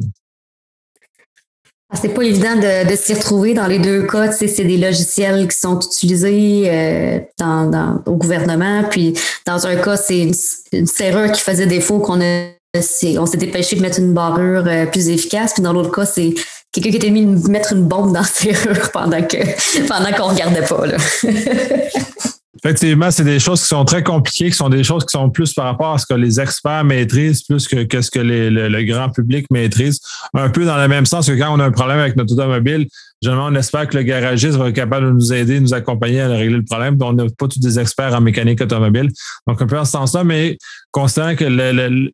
Ah, 1.88 1.96
c'est 2.00 2.08
pas 2.08 2.22
évident 2.22 2.56
de, 2.56 2.90
de 2.90 2.96
s'y 2.96 3.14
retrouver 3.14 3.54
dans 3.54 3.68
les 3.68 3.78
deux 3.78 4.02
cas. 4.02 4.28
Tu 4.28 4.38
sais, 4.38 4.48
c'est 4.48 4.64
des 4.64 4.76
logiciels 4.76 5.46
qui 5.46 5.56
sont 5.56 5.78
utilisés 5.78 6.64
euh, 6.66 7.20
dans, 7.38 7.70
dans, 7.70 8.02
au 8.06 8.16
gouvernement. 8.16 8.82
Puis 8.90 9.14
dans 9.46 9.68
un 9.68 9.76
cas, 9.76 9.96
c'est 9.96 10.32
une, 10.72 10.86
serrure 10.86 11.30
qui 11.30 11.40
faisait 11.40 11.66
défaut 11.66 12.00
qu'on 12.00 12.20
a. 12.20 12.48
On 13.18 13.24
s'est 13.24 13.38
dépêché 13.38 13.76
de 13.76 13.80
mettre 13.80 14.00
une 14.00 14.12
barrure 14.12 14.64
euh, 14.66 14.84
plus 14.86 15.08
efficace. 15.08 15.54
Puis 15.54 15.62
dans 15.62 15.72
l'autre 15.72 15.92
cas, 15.92 16.04
c'est 16.04 16.34
quelqu'un 16.72 16.90
qui 16.90 16.96
était 16.96 17.10
mis 17.10 17.24
de 17.24 17.48
mettre 17.48 17.72
une 17.72 17.84
bombe 17.84 18.12
dans 18.12 18.20
la 18.20 18.26
serrure 18.26 18.90
pendant 18.90 19.22
que 19.22 19.38
pendant 19.86 20.12
qu'on 20.12 20.34
regardait 20.34 20.62
pas. 20.62 20.86
Là. 20.86 20.96
Effectivement, 22.64 23.10
c'est 23.10 23.24
des 23.24 23.38
choses 23.38 23.60
qui 23.60 23.68
sont 23.68 23.84
très 23.84 24.02
compliquées, 24.02 24.50
qui 24.50 24.56
sont 24.56 24.68
des 24.68 24.84
choses 24.84 25.04
qui 25.04 25.12
sont 25.12 25.30
plus 25.30 25.52
par 25.52 25.66
rapport 25.66 25.94
à 25.94 25.98
ce 25.98 26.06
que 26.06 26.14
les 26.14 26.40
experts 26.40 26.84
maîtrisent, 26.84 27.42
plus 27.42 27.66
que, 27.68 28.00
ce 28.00 28.10
que 28.10 28.18
le, 28.18 28.82
grand 28.84 29.10
public 29.10 29.46
maîtrise. 29.50 30.00
Un 30.34 30.48
peu 30.48 30.64
dans 30.64 30.76
le 30.76 30.88
même 30.88 31.06
sens 31.06 31.26
que 31.26 31.32
quand 31.32 31.54
on 31.54 31.60
a 31.60 31.64
un 31.64 31.70
problème 31.70 31.98
avec 31.98 32.16
notre 32.16 32.32
automobile, 32.34 32.86
généralement, 33.22 33.56
on 33.56 33.58
espère 33.58 33.88
que 33.88 33.96
le 33.96 34.02
garagiste 34.02 34.56
va 34.56 34.68
être 34.68 34.74
capable 34.74 35.06
de 35.06 35.12
nous 35.12 35.32
aider, 35.32 35.60
nous 35.60 35.74
accompagner 35.74 36.20
à 36.20 36.28
régler 36.28 36.56
le 36.56 36.64
problème. 36.64 36.96
On 37.00 37.12
n'a 37.12 37.24
pas 37.24 37.48
tous 37.48 37.58
des 37.58 37.78
experts 37.78 38.14
en 38.14 38.20
mécanique 38.20 38.60
automobile. 38.60 39.10
Donc, 39.46 39.60
un 39.60 39.66
peu 39.66 39.78
en 39.78 39.84
ce 39.84 39.92
sens-là, 39.92 40.24
mais 40.24 40.58
considérant 40.90 41.34
que 41.34 41.44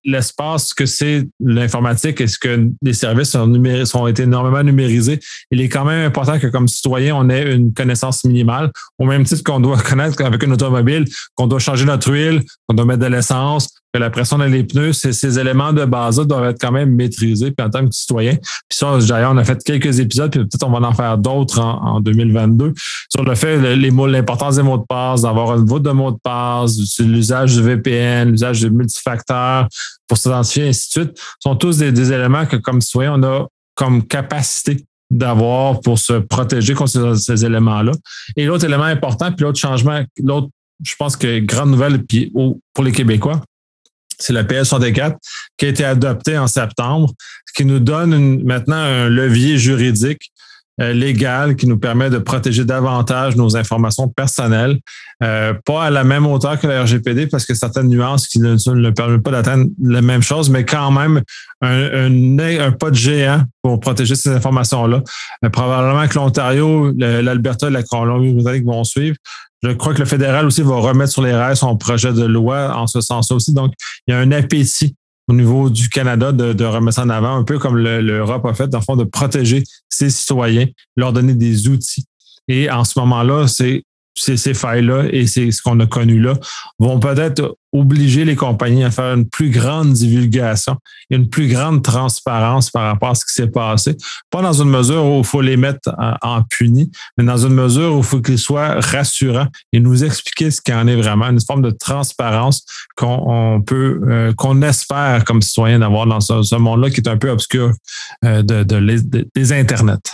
l'espace 0.05 0.75
que 0.75 0.87
c'est 0.87 1.29
l'informatique 1.41 2.21
et 2.21 2.27
ce 2.27 2.39
que 2.39 2.69
les 2.83 2.95
services 2.95 3.31
sont, 3.31 3.53
ont 3.95 4.07
été 4.07 4.23
énormément 4.23 4.63
numérisés, 4.63 5.21
il 5.51 5.61
est 5.61 5.69
quand 5.69 5.85
même 5.85 6.07
important 6.07 6.39
que 6.39 6.47
comme 6.47 6.69
citoyen, 6.69 7.17
on 7.17 7.29
ait 7.29 7.55
une 7.55 7.73
connaissance 7.73 8.25
minimale, 8.25 8.71
au 8.99 9.05
même 9.05 9.25
titre 9.25 9.43
qu'on 9.43 9.61
doit 9.61 9.79
connaître 9.83 10.23
avec 10.25 10.43
une 10.43 10.53
automobile, 10.53 11.05
qu'on 11.35 11.47
doit 11.47 11.59
changer 11.59 11.85
notre 11.85 12.13
huile, 12.13 12.43
qu'on 12.67 12.75
doit 12.75 12.87
mettre 12.87 13.01
de 13.01 13.07
l'essence, 13.07 13.69
que 13.93 13.99
la 13.99 14.11
pression 14.11 14.39
dans 14.39 14.47
les 14.47 14.65
pneus, 14.65 14.93
ces 14.93 15.39
éléments 15.39 15.73
de 15.73 15.85
base-là 15.85 16.25
doivent 16.25 16.51
être 16.51 16.61
quand 16.61 16.73
même 16.73 16.95
maîtrisés 16.95 17.51
puis 17.51 17.67
en 17.67 17.71
tant 17.71 17.87
que 17.87 17.93
citoyen. 17.93 18.37
Puis 18.37 18.79
ça, 18.79 18.99
d'ailleurs, 18.99 19.33
on 19.33 19.37
a 19.37 19.45
fait 19.45 19.63
quelques 19.63 20.01
épisodes, 20.01 20.31
puis 20.31 20.41
peut-être 20.41 20.67
on 20.67 20.71
va 20.71 20.87
en 20.87 20.95
faire 20.95 21.19
d'autres 21.19 21.61
en, 21.61 22.01
2022 22.01 22.73
sur 23.11 23.25
le 23.25 23.35
fait, 23.35 23.77
les 23.77 23.91
mots, 23.91 24.07
l'importance 24.07 24.57
des 24.57 24.63
mots 24.63 24.79
de 24.79 24.85
passe, 24.89 25.23
d'avoir 25.23 25.57
une 25.59 25.67
voûte 25.67 25.83
de 25.83 25.91
mots 25.91 26.11
de 26.11 26.19
passe, 26.23 26.99
l'usage 27.01 27.55
du 27.55 27.63
VPN, 27.63 28.31
l'usage 28.31 28.63
de 28.63 28.69
multifacteurs 28.71 29.69
pour 30.09 30.17
s'identifier, 30.17 30.69
ainsi 30.69 30.89
de 30.89 31.05
suite, 31.05 31.21
sont 31.41 31.57
tous 31.57 31.79
des, 31.79 32.13
éléments 32.13 32.47
que, 32.47 32.57
comme 32.57 32.81
citoyen, 32.81 33.15
on 33.15 33.23
a 33.23 33.47
comme 33.75 34.07
capacité 34.07 34.85
d'avoir 35.11 35.81
pour 35.81 35.99
se 35.99 36.15
protéger 36.15 36.75
contre 36.75 37.17
ces, 37.17 37.45
éléments-là. 37.45 37.93
Et 38.37 38.47
l'autre 38.47 38.65
élément 38.65 38.85
important, 38.85 39.31
puis 39.33 39.45
l'autre 39.45 39.59
changement, 39.59 40.03
l'autre, 40.23 40.49
je 40.85 40.95
pense 40.99 41.17
que 41.17 41.39
grande 41.39 41.71
nouvelle 41.71 42.03
puis 42.05 42.33
pour 42.75 42.85
les 42.85 42.93
Québécois, 42.93 43.43
c'est 44.19 44.33
le 44.33 44.43
PS64 44.43 45.15
qui 45.57 45.67
a 45.67 45.69
été 45.69 45.85
adopté 45.85 46.39
en 46.39 46.47
septembre, 46.47 47.13
ce 47.47 47.53
qui 47.55 47.65
nous 47.65 47.81
donne 47.81 48.43
maintenant 48.45 48.77
un 48.77 49.09
levier 49.09 49.59
juridique 49.59 50.33
euh, 50.81 50.95
légal 50.95 51.55
qui 51.55 51.67
nous 51.67 51.79
permet 51.79 52.09
de 52.09 52.17
protéger 52.17 52.65
davantage 52.65 53.37
nos 53.37 53.59
informations 53.59 54.09
personnelles, 54.09 54.79
euh, 55.23 55.53
pas 55.67 55.85
à 55.85 55.91
la 55.91 56.03
même 56.03 56.25
hauteur 56.25 56.59
que 56.59 56.67
la 56.67 56.83
RGPD 56.83 57.27
parce 57.27 57.45
que 57.45 57.53
certaines 57.53 57.89
nuances 57.89 58.27
qui 58.27 58.41
ne, 58.41 58.91
permettent 58.91 59.23
pas 59.23 59.33
d'atteindre 59.33 59.67
la 59.83 60.01
même 60.01 60.23
chose, 60.23 60.49
mais 60.49 60.65
quand 60.65 60.91
même 60.91 61.21
un, 61.61 62.07
un, 62.07 62.73
pas 62.73 62.89
de 62.89 62.95
géant 62.95 63.43
pour 63.63 63.81
protéger 63.81 64.15
ces 64.15 64.31
informations-là. 64.31 65.03
Euh, 65.45 65.51
probablement 65.51 66.09
que 66.09 66.15
l'Ontario, 66.15 66.91
l'Alberta 66.97 67.69
et 67.69 67.71
la 67.71 67.83
Colombie-Britannique 67.83 68.65
vont 68.65 68.83
suivre. 68.83 69.17
Je 69.63 69.71
crois 69.71 69.95
que 69.95 70.01
le 70.01 70.07
fédéral 70.07 70.47
aussi 70.47 70.63
va 70.63 70.77
remettre 70.77 71.13
sur 71.13 71.23
les 71.23 71.33
rails 71.33 71.57
son 71.57 71.77
projet 71.77 72.13
de 72.13 72.25
loi 72.25 72.77
en 72.77 72.87
ce 72.87 73.01
sens 73.01 73.31
aussi. 73.31 73.53
Donc, 73.53 73.73
il 74.07 74.13
y 74.13 74.15
a 74.15 74.19
un 74.19 74.33
appétit 74.33 74.97
au 75.29 75.35
niveau 75.35 75.71
du 75.71 75.89
Canada 75.89 76.33
de, 76.33 76.53
de 76.53 76.65
remettre 76.65 76.97
ça 76.97 77.03
en 77.05 77.09
avant, 77.09 77.37
un 77.37 77.45
peu 77.45 77.59
comme 77.59 77.79
l'Europe 77.79 78.45
a 78.45 78.55
fait, 78.55 78.67
dans 78.69 78.79
le 78.79 78.85
fond, 78.85 78.97
de 78.97 79.05
protéger 79.05 79.63
ses 79.89 80.11
citoyens, 80.11 80.67
leur 80.97 81.13
donner 81.13 81.35
des 81.35 81.69
outils. 81.69 82.05
Et 82.49 82.69
en 82.69 82.85
ce 82.85 82.99
moment-là, 82.99 83.47
c'est 83.47 83.85
ces, 84.15 84.55
failles-là 84.55 85.05
et 85.11 85.27
c'est 85.27 85.51
ce 85.51 85.63
qu'on 85.63 85.79
a 85.81 85.87
connu 85.87 86.21
là 86.21 86.35
vont 86.79 86.99
peut-être 86.99 87.57
obliger 87.73 88.27
les 88.27 88.37
compagnies 88.37 88.85
à 88.85 88.91
faire 88.91 89.15
une 89.15 89.27
plus 89.27 89.49
grande 89.49 89.93
divulgation 89.93 90.77
et 91.09 91.17
une 91.17 91.31
plus 91.31 91.49
grande 91.49 91.83
transparence 91.83 92.71
par 92.71 92.83
rapport 92.85 93.11
à 93.11 93.15
ce 93.15 93.25
qui 93.25 93.33
s'est 93.33 93.51
passé. 93.51 93.97
Pas 94.31 94.43
dans 94.43 94.53
une 94.53 94.69
mesure 94.69 95.05
où 95.07 95.19
il 95.21 95.25
faut 95.25 95.41
les 95.41 95.57
mettre 95.57 95.91
en, 96.21 96.43
puni, 96.43 96.91
mais 97.17 97.25
dans 97.25 97.39
une 97.39 97.55
mesure 97.55 97.95
où 97.95 97.99
il 97.99 98.05
faut 98.05 98.21
qu'ils 98.21 98.39
soient 98.39 98.79
rassurants 98.81 99.49
et 99.73 99.81
nous 99.81 100.05
expliquer 100.05 100.51
ce 100.51 100.61
qu'il 100.61 100.75
en 100.75 100.87
est 100.87 100.97
vraiment, 100.97 101.31
une 101.31 101.41
forme 101.41 101.63
de 101.63 101.71
transparence 101.71 102.63
qu'on 102.95 103.63
peut, 103.65 104.01
euh, 104.07 104.35
qu'on 104.35 104.61
espère 104.61 105.25
comme 105.25 105.41
citoyen 105.41 105.79
d'avoir 105.79 106.07
dans 106.07 106.21
ce, 106.21 106.57
monde-là 106.57 106.91
qui 106.91 107.01
est 107.01 107.09
un 107.09 107.17
peu 107.17 107.31
obscur 107.31 107.73
euh, 108.25 108.43
de, 108.43 108.63
des 109.35 109.53
Internets. 109.53 110.13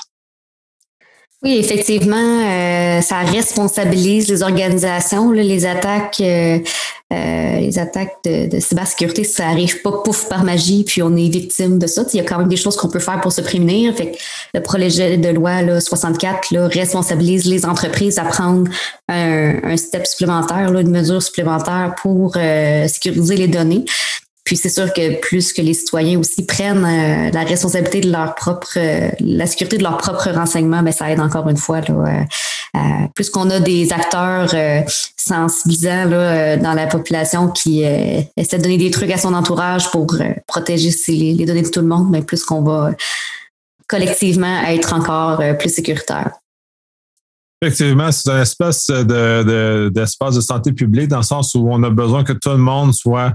Oui, 1.44 1.56
effectivement, 1.56 2.16
euh, 2.16 3.00
ça 3.00 3.20
responsabilise 3.20 4.28
les 4.28 4.42
organisations. 4.42 5.30
les 5.30 5.66
attaques, 5.66 6.20
euh, 6.20 6.58
euh, 7.12 7.60
les 7.60 7.78
attaques 7.78 8.16
de, 8.24 8.58
cybersécurité, 8.58 9.22
ça 9.22 9.46
arrive 9.46 9.80
pas 9.82 9.92
pouf 10.04 10.28
par 10.28 10.42
magie, 10.42 10.82
puis 10.82 11.00
on 11.00 11.14
est 11.14 11.28
victime 11.28 11.78
de 11.78 11.86
ça. 11.86 12.02
Il 12.12 12.16
y 12.16 12.20
a 12.20 12.24
quand 12.24 12.38
même 12.38 12.48
des 12.48 12.56
choses 12.56 12.76
qu'on 12.76 12.88
peut 12.88 12.98
faire 12.98 13.20
pour 13.20 13.30
se 13.30 13.40
prémunir. 13.40 13.94
Fait 13.94 14.10
que 14.10 14.16
le 14.52 14.62
projet 14.62 15.16
de 15.16 15.28
loi 15.28 15.62
là, 15.62 15.80
64 15.80 16.50
là, 16.50 16.66
responsabilise 16.66 17.44
les 17.44 17.64
entreprises 17.64 18.18
à 18.18 18.24
prendre 18.24 18.68
un, 19.08 19.62
un 19.62 19.76
step 19.76 20.08
supplémentaire, 20.08 20.72
là, 20.72 20.80
une 20.80 20.90
mesure 20.90 21.22
supplémentaire 21.22 21.94
pour 22.02 22.34
sécuriser 22.34 23.36
les 23.36 23.48
données. 23.48 23.84
Puis 24.48 24.56
c'est 24.56 24.70
sûr 24.70 24.90
que 24.94 25.20
plus 25.20 25.52
que 25.52 25.60
les 25.60 25.74
citoyens 25.74 26.18
aussi 26.18 26.46
prennent 26.46 26.82
euh, 26.82 27.30
la 27.30 27.44
responsabilité 27.44 28.00
de 28.00 28.10
leur 28.10 28.34
propre, 28.34 28.78
la 29.20 29.46
sécurité 29.46 29.76
de 29.76 29.82
leur 29.82 29.98
propre 29.98 30.30
renseignement, 30.30 30.78
mais 30.78 30.90
ben, 30.90 30.96
ça 30.96 31.10
aide 31.12 31.20
encore 31.20 31.50
une 31.50 31.58
fois. 31.58 31.82
Là, 31.82 32.24
plus 33.14 33.28
qu'on 33.28 33.50
a 33.50 33.60
des 33.60 33.92
acteurs 33.92 34.54
sensibilisants 35.18 36.06
dans 36.62 36.72
la 36.72 36.86
population 36.86 37.48
qui 37.50 37.82
essaient 37.82 38.56
de 38.56 38.62
donner 38.62 38.78
des 38.78 38.90
trucs 38.90 39.10
à 39.10 39.18
son 39.18 39.34
entourage 39.34 39.90
pour 39.90 40.06
protéger 40.46 40.90
les, 41.08 41.44
données 41.44 41.60
de 41.60 41.68
tout 41.68 41.80
le 41.80 41.86
monde, 41.86 42.08
mais 42.10 42.20
ben, 42.20 42.24
plus 42.24 42.42
qu'on 42.42 42.62
va 42.62 42.92
collectivement 43.86 44.62
être 44.64 44.94
encore 44.94 45.42
plus 45.58 45.74
sécuritaire. 45.74 46.30
Effectivement, 47.60 48.10
c'est 48.12 48.30
un 48.30 48.40
espace 48.40 48.86
de, 48.86 49.90
d'espace 49.90 50.36
de 50.36 50.40
santé 50.40 50.72
publique 50.72 51.08
dans 51.08 51.18
le 51.18 51.22
sens 51.22 51.54
où 51.54 51.68
on 51.68 51.82
a 51.82 51.90
besoin 51.90 52.24
que 52.24 52.32
tout 52.32 52.50
le 52.50 52.56
monde 52.56 52.94
soit 52.94 53.34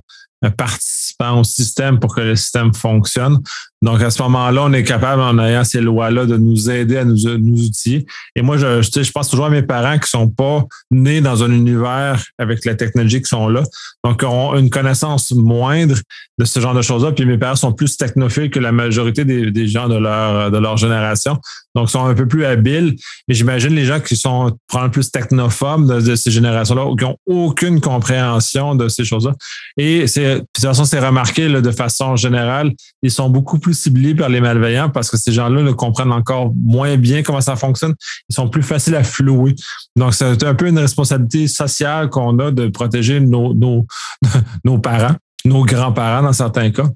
participant 0.50 1.40
au 1.40 1.44
système 1.44 2.00
pour 2.00 2.16
que 2.16 2.22
le 2.22 2.36
système 2.36 2.74
fonctionne. 2.74 3.40
Donc, 3.84 4.02
à 4.02 4.10
ce 4.12 4.22
moment-là, 4.24 4.64
on 4.64 4.72
est 4.72 4.84
capable, 4.84 5.22
en 5.22 5.38
ayant 5.40 5.66
ces 5.66 5.82
lois-là, 5.82 6.26
de 6.26 6.38
nous 6.38 6.70
aider 6.70 6.98
à 6.98 7.04
nous, 7.04 7.18
nous 7.38 7.66
outiller. 7.66 8.06
Et 8.34 8.42
moi, 8.42 8.56
je, 8.56 8.82
je, 8.82 9.12
pense 9.12 9.30
toujours 9.30 9.48
à 9.48 9.50
mes 9.50 9.62
parents 9.62 10.00
qui 10.00 10.10
sont 10.10 10.30
pas 10.30 10.64
nés 10.90 11.20
dans 11.20 11.44
un 11.44 11.52
univers 11.52 12.24
avec 12.38 12.64
la 12.64 12.76
technologie 12.76 13.22
qui 13.22 13.28
sont 13.28 13.50
là. 13.50 13.64
Donc, 14.06 14.24
ont 14.24 14.56
une 14.56 14.70
connaissance 14.70 15.32
moindre 15.32 15.98
de 16.38 16.46
ce 16.46 16.62
genre 16.62 16.74
de 16.74 16.82
choses-là. 16.82 17.12
Puis 17.12 17.26
mes 17.26 17.38
parents 17.38 17.58
sont 17.58 17.74
plus 17.74 17.98
technophiles 17.98 18.50
que 18.50 18.60
la 18.60 18.72
majorité 18.72 19.26
des, 19.26 19.52
des 19.52 19.68
gens 19.68 19.90
de 19.90 19.98
leur, 19.98 20.50
de 20.50 20.58
leur 20.58 20.78
génération. 20.78 21.38
Donc, 21.76 21.90
sont 21.90 22.06
un 22.06 22.14
peu 22.14 22.28
plus 22.28 22.46
habiles. 22.46 22.96
Mais 23.28 23.34
j'imagine 23.34 23.74
les 23.76 23.84
gens 23.86 24.00
qui 24.00 24.16
sont 24.16 24.58
probablement 24.68 24.94
plus 24.94 25.12
technophobes 25.12 26.02
de, 26.02 26.16
ces 26.16 26.32
générations-là, 26.32 26.90
qui 26.98 27.04
ont 27.04 27.18
aucune 27.26 27.82
compréhension 27.82 28.76
de 28.76 28.88
ces 28.88 29.04
choses-là. 29.04 29.34
Et 29.76 30.08
c'est, 30.08 30.33
de 30.36 30.46
toute 30.54 30.63
façon, 30.63 30.86
c'est 30.86 31.00
remarqué 31.00 31.48
là, 31.48 31.62
de 31.62 31.72
façon 31.72 32.16
générale, 32.16 32.72
ils 33.02 33.12
sont 33.12 33.30
beaucoup 33.30 33.60
plus 33.60 33.74
ciblés 33.74 34.16
par 34.16 34.30
les 34.30 34.42
malveillants 34.42 34.90
parce 34.90 35.10
que 35.10 35.18
ces 35.18 35.32
gens-là 35.32 35.62
ne 35.62 35.72
comprennent 35.72 36.12
encore 36.12 36.52
moins 36.56 36.98
bien 36.98 37.24
comment 37.24 37.42
ça 37.42 37.56
fonctionne. 37.56 37.94
Ils 38.30 38.36
sont 38.36 38.50
plus 38.50 38.63
faciles 38.63 38.96
à 38.96 39.04
flouer. 39.04 39.56
Donc, 39.96 40.13
c'est 40.13 40.44
un 40.44 40.56
peu 40.56 40.68
une 40.68 40.80
responsabilité 40.80 41.48
sociale 41.48 42.10
qu'on 42.10 42.38
a 42.40 42.52
de 42.52 42.68
protéger 42.68 43.20
nos, 43.20 43.54
nos, 43.54 43.86
nos 44.66 44.78
parents, 44.78 45.16
nos 45.46 45.66
grands-parents 45.66 46.24
dans 46.24 46.34
certains 46.34 46.72
cas 46.72 46.90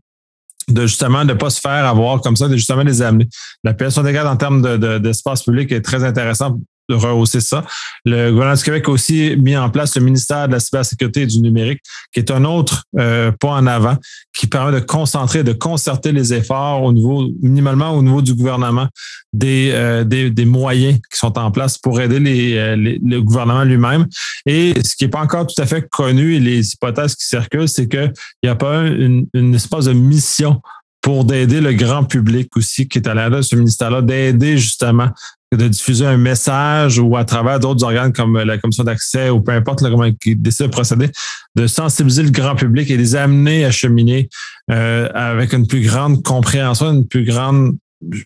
de 0.69 0.81
justement 0.81 1.23
ne 1.23 1.33
pas 1.33 1.49
se 1.49 1.61
faire 1.61 1.85
avoir 1.85 2.21
comme 2.21 2.35
ça, 2.35 2.47
de 2.47 2.55
justement 2.57 2.83
les 2.83 3.01
amener. 3.01 3.27
La 3.63 3.73
PSO 3.73 4.03
gardes 4.03 4.27
en 4.27 4.35
termes 4.35 4.77
d'espace 4.99 5.39
de, 5.39 5.45
public 5.45 5.71
est 5.71 5.81
très 5.81 6.03
intéressant 6.03 6.59
de 6.89 6.95
rehausser 6.95 7.41
ça. 7.41 7.65
Le 8.05 8.31
gouvernement 8.31 8.55
du 8.55 8.63
Québec 8.63 8.85
a 8.87 8.91
aussi 8.91 9.35
mis 9.37 9.57
en 9.57 9.69
place 9.69 9.95
le 9.95 10.03
ministère 10.03 10.47
de 10.47 10.53
la 10.53 10.59
cybersécurité 10.59 11.21
et 11.21 11.25
du 11.25 11.39
numérique, 11.39 11.81
qui 12.13 12.19
est 12.19 12.31
un 12.31 12.45
autre 12.45 12.83
euh, 12.97 13.31
pas 13.31 13.49
en 13.49 13.67
avant, 13.67 13.97
qui 14.33 14.47
permet 14.47 14.71
de 14.71 14.83
concentrer, 14.83 15.43
de 15.43 15.53
concerter 15.53 16.11
les 16.11 16.33
efforts 16.33 16.83
au 16.83 16.93
niveau, 16.93 17.27
minimalement 17.41 17.91
au 17.91 18.01
niveau 18.01 18.21
du 18.21 18.33
gouvernement, 18.33 18.87
des, 19.33 19.71
euh, 19.73 20.03
des, 20.03 20.45
moyens 20.45 20.97
qui 21.11 21.17
sont 21.17 21.37
en 21.37 21.51
place 21.51 21.77
pour 21.77 21.99
aider 21.99 22.19
les, 22.19 22.57
euh, 22.57 22.75
le 22.77 23.21
gouvernement 23.21 23.63
lui-même. 23.63 24.05
Et 24.45 24.73
ce 24.83 24.95
qui 24.95 25.03
n'est 25.03 25.09
pas 25.09 25.21
encore 25.21 25.45
tout 25.47 25.61
à 25.61 25.65
fait 25.65 25.87
connu 25.89 26.35
et 26.35 26.39
les 26.39 26.73
hypothèses 26.73 27.15
qui 27.15 27.25
circulent, 27.25 27.67
c'est 27.67 27.87
qu'il 27.87 28.13
n'y 28.43 28.49
a 28.49 28.55
pas 28.55 28.83
une, 28.83 29.27
une 29.33 29.55
espèce 29.55 29.85
de 29.85 29.93
mission 29.93 30.61
pour 31.01 31.25
d'aider 31.25 31.61
le 31.61 31.73
grand 31.73 32.03
public 32.03 32.55
aussi 32.57 32.87
qui 32.87 32.97
est 32.97 33.07
à 33.07 33.13
l'intérieur 33.13 33.39
de 33.39 33.45
ce 33.45 33.55
ministère-là, 33.55 34.01
d'aider 34.01 34.57
justement 34.57 35.09
de 35.55 35.67
diffuser 35.67 36.05
un 36.05 36.17
message 36.17 36.99
ou 36.99 37.15
à 37.15 37.23
travers 37.23 37.59
d'autres 37.59 37.83
organes 37.83 38.11
comme 38.11 38.37
la 38.37 38.57
commission 38.57 38.83
d'accès 38.83 39.29
ou 39.29 39.41
peu 39.41 39.53
importe 39.53 39.81
comment 39.81 40.11
qui 40.11 40.35
décide 40.35 40.65
de 40.65 40.71
procéder, 40.71 41.09
de 41.55 41.67
sensibiliser 41.67 42.23
le 42.23 42.31
grand 42.31 42.55
public 42.55 42.91
et 42.91 42.97
les 42.97 43.15
amener 43.15 43.63
à 43.63 43.71
cheminer 43.71 44.29
euh, 44.71 45.09
avec 45.13 45.53
une 45.53 45.65
plus 45.65 45.81
grande 45.81 46.21
compréhension, 46.23 46.91
une 46.91 47.07
plus 47.07 47.23
grande 47.23 47.77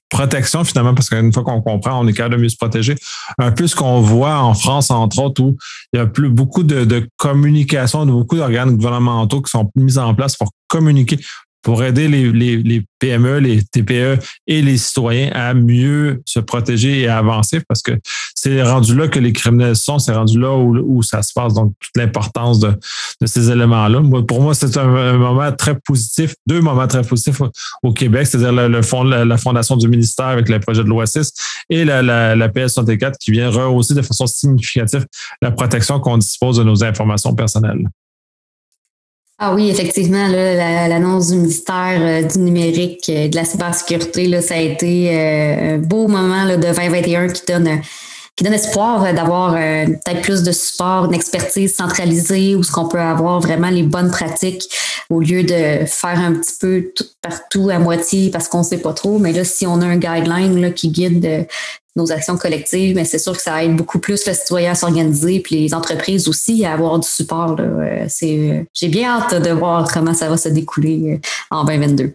protection 0.09 0.63
finalement, 0.63 0.93
parce 0.93 1.09
qu'une 1.09 1.31
fois 1.31 1.43
qu'on 1.43 1.61
comprend, 1.61 2.03
on 2.03 2.07
est 2.07 2.13
capable 2.13 2.35
de 2.35 2.41
mieux 2.41 2.49
se 2.49 2.57
protéger. 2.57 2.95
Un 3.37 3.51
peu 3.51 3.67
ce 3.67 3.75
qu'on 3.75 4.01
voit 4.01 4.39
en 4.39 4.53
France, 4.53 4.91
entre 4.91 5.19
autres, 5.19 5.41
où 5.41 5.57
il 5.93 5.97
y 5.97 5.99
a 5.99 6.07
plus 6.07 6.29
beaucoup 6.29 6.63
de, 6.63 6.83
de 6.83 7.07
communication, 7.17 8.05
de 8.05 8.11
beaucoup 8.11 8.35
d'organes 8.35 8.75
gouvernementaux 8.75 9.41
qui 9.41 9.51
sont 9.51 9.71
mis 9.75 9.97
en 9.97 10.13
place 10.13 10.35
pour 10.35 10.49
communiquer 10.67 11.19
pour 11.61 11.83
aider 11.83 12.07
les, 12.07 12.31
les, 12.31 12.57
les, 12.57 12.83
PME, 12.99 13.39
les 13.39 13.63
TPE 13.63 14.19
et 14.45 14.61
les 14.61 14.77
citoyens 14.77 15.31
à 15.33 15.55
mieux 15.55 16.21
se 16.25 16.39
protéger 16.39 17.01
et 17.01 17.07
à 17.07 17.17
avancer 17.17 17.59
parce 17.67 17.81
que 17.81 17.93
c'est 18.35 18.61
rendu 18.61 18.95
là 18.95 19.07
que 19.07 19.19
les 19.19 19.33
criminels 19.33 19.75
sont, 19.75 19.97
c'est 19.97 20.13
rendu 20.13 20.39
là 20.39 20.51
où, 20.51 20.77
où, 20.77 21.03
ça 21.03 21.23
se 21.23 21.33
passe. 21.33 21.53
Donc, 21.53 21.73
toute 21.79 21.95
l'importance 21.95 22.59
de, 22.59 22.73
de, 23.21 23.25
ces 23.25 23.49
éléments-là. 23.49 24.01
Pour 24.27 24.41
moi, 24.41 24.53
c'est 24.53 24.77
un, 24.77 25.17
moment 25.17 25.51
très 25.51 25.77
positif, 25.79 26.35
deux 26.47 26.61
moments 26.61 26.87
très 26.87 27.01
positifs 27.01 27.41
au, 27.83 27.91
Québec, 27.93 28.27
c'est-à-dire 28.27 28.51
le, 28.69 28.81
fond, 28.81 29.03
la, 29.03 29.37
fondation 29.37 29.75
du 29.77 29.87
ministère 29.87 30.27
avec 30.27 30.49
le 30.49 30.59
projet 30.59 30.83
de 30.83 30.89
loi 30.89 31.05
6 31.05 31.33
et 31.69 31.85
la, 31.85 32.01
la, 32.01 32.35
la 32.35 32.47
PS64 32.49 33.13
qui 33.19 33.31
vient 33.31 33.49
rehausser 33.49 33.93
de 33.93 34.01
façon 34.01 34.27
significative 34.27 35.05
la 35.41 35.51
protection 35.51 35.99
qu'on 35.99 36.17
dispose 36.17 36.57
de 36.57 36.63
nos 36.63 36.83
informations 36.83 37.35
personnelles. 37.35 37.87
Ah 39.43 39.55
oui, 39.55 39.71
effectivement, 39.71 40.27
l'annonce 40.27 41.29
du 41.29 41.37
ministère 41.37 41.97
euh, 41.99 42.21
du 42.21 42.37
numérique, 42.37 43.09
euh, 43.09 43.27
de 43.27 43.35
la 43.35 43.43
cybersécurité, 43.43 44.27
là, 44.27 44.39
ça 44.39 44.53
a 44.53 44.59
été 44.59 45.09
euh, 45.09 45.75
un 45.75 45.77
beau 45.79 46.07
moment 46.07 46.43
là, 46.43 46.57
de 46.57 46.61
2021 46.61 47.29
qui 47.29 47.41
donne 47.47 47.81
qui 48.35 48.43
donne 48.43 48.53
espoir 48.53 49.13
d'avoir 49.13 49.53
peut-être 49.53 50.21
plus 50.21 50.41
de 50.41 50.51
support, 50.51 51.05
une 51.05 51.13
expertise 51.13 51.75
centralisée 51.75 52.55
où 52.55 52.63
ce 52.63 52.71
qu'on 52.71 52.87
peut 52.87 52.99
avoir 52.99 53.39
vraiment 53.41 53.69
les 53.69 53.83
bonnes 53.83 54.09
pratiques 54.09 54.69
au 55.09 55.19
lieu 55.19 55.43
de 55.43 55.85
faire 55.85 56.17
un 56.17 56.33
petit 56.35 56.53
peu 56.59 56.85
tout 56.95 57.03
partout 57.21 57.69
à 57.69 57.77
moitié 57.77 58.29
parce 58.31 58.47
qu'on 58.47 58.63
sait 58.63 58.77
pas 58.77 58.93
trop. 58.93 59.19
Mais 59.19 59.33
là, 59.33 59.43
si 59.43 59.67
on 59.67 59.81
a 59.81 59.85
un 59.85 59.97
guideline 59.97 60.61
là, 60.61 60.71
qui 60.71 60.89
guide 60.89 61.45
nos 61.95 62.11
actions 62.11 62.37
collectives, 62.37 62.95
mais 62.95 63.05
c'est 63.05 63.19
sûr 63.19 63.33
que 63.33 63.41
ça 63.41 63.63
aide 63.63 63.75
beaucoup 63.75 63.99
plus 63.99 64.25
le 64.25 64.33
citoyen 64.33 64.71
à 64.71 64.75
s'organiser, 64.75 65.39
puis 65.41 65.55
les 65.55 65.73
entreprises 65.73 66.27
aussi 66.27 66.65
à 66.65 66.73
avoir 66.73 66.99
du 66.99 67.07
support. 67.07 67.57
Euh, 67.59 68.05
c'est, 68.07 68.37
euh, 68.37 68.63
j'ai 68.73 68.87
bien 68.87 69.09
hâte 69.09 69.41
de 69.41 69.51
voir 69.51 69.91
comment 69.91 70.13
ça 70.13 70.29
va 70.29 70.37
se 70.37 70.49
découler 70.49 71.13
euh, 71.13 71.17
en 71.49 71.65
2022. 71.65 72.13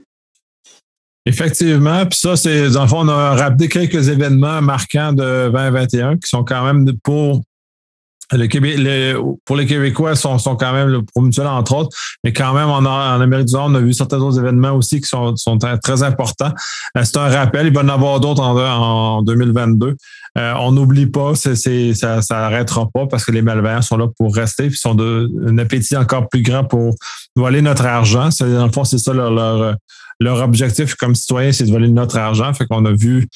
Effectivement, 1.28 2.06
puis 2.06 2.18
ça, 2.18 2.36
c'est 2.36 2.70
dans 2.70 2.82
le 2.82 2.88
fond, 2.88 3.00
on 3.00 3.08
a 3.08 3.34
rappelé 3.34 3.68
quelques 3.68 4.08
événements 4.08 4.62
marquants 4.62 5.12
de 5.12 5.50
2021 5.50 6.18
qui 6.18 6.28
sont 6.28 6.44
quand 6.44 6.64
même 6.64 6.86
pour 7.02 7.42
le 8.32 8.46
Québec, 8.46 8.78
pour 9.44 9.56
les 9.56 9.66
Québécois, 9.66 10.16
sont, 10.16 10.38
sont 10.38 10.56
quand 10.56 10.72
même 10.72 10.88
le 10.88 11.02
promutuel, 11.02 11.46
entre 11.46 11.76
autres, 11.76 11.96
mais 12.24 12.32
quand 12.32 12.52
même, 12.54 12.68
en, 12.68 12.78
en 12.78 13.20
Amérique 13.20 13.46
du 13.46 13.54
Nord, 13.54 13.66
on 13.70 13.74
a 13.74 13.80
vu 13.80 13.92
certains 13.92 14.18
autres 14.18 14.38
événements 14.38 14.72
aussi 14.72 15.00
qui 15.00 15.08
sont, 15.08 15.36
sont 15.36 15.58
très 15.58 16.02
importants. 16.02 16.52
Euh, 16.96 17.02
c'est 17.04 17.16
un 17.18 17.28
rappel, 17.28 17.68
il 17.68 17.72
va 17.72 17.82
en 17.82 17.88
avoir 17.88 18.20
d'autres 18.20 18.42
en, 18.42 18.56
en 18.56 19.22
2022. 19.22 19.96
Euh, 20.38 20.54
on 20.58 20.72
n'oublie 20.72 21.06
pas, 21.06 21.34
c'est, 21.34 21.94
ça 21.94 22.20
n'arrêtera 22.30 22.88
pas 22.92 23.06
parce 23.06 23.24
que 23.24 23.32
les 23.32 23.42
malveillants 23.42 23.82
sont 23.82 23.96
là 23.96 24.06
pour 24.18 24.34
rester, 24.34 24.68
puis 24.68 24.76
sont 24.76 24.94
d'un 24.94 25.58
appétit 25.58 25.96
encore 25.96 26.28
plus 26.28 26.42
grand 26.42 26.64
pour 26.64 26.94
voler 27.36 27.62
notre 27.62 27.86
argent. 27.86 28.28
Dans 28.40 28.66
le 28.66 28.72
fond, 28.72 28.84
c'est 28.84 28.98
ça 28.98 29.12
leur, 29.12 29.30
leur, 29.30 29.76
leur 30.20 30.42
objectif 30.42 30.94
comme 30.94 31.14
citoyen, 31.14 31.52
c'est 31.52 31.64
de 31.64 31.70
voler 31.70 31.88
notre 31.88 32.18
argent. 32.18 32.52
Fait 32.54 32.66
qu'on 32.66 32.84
a 32.84 32.92
vu 32.92 33.28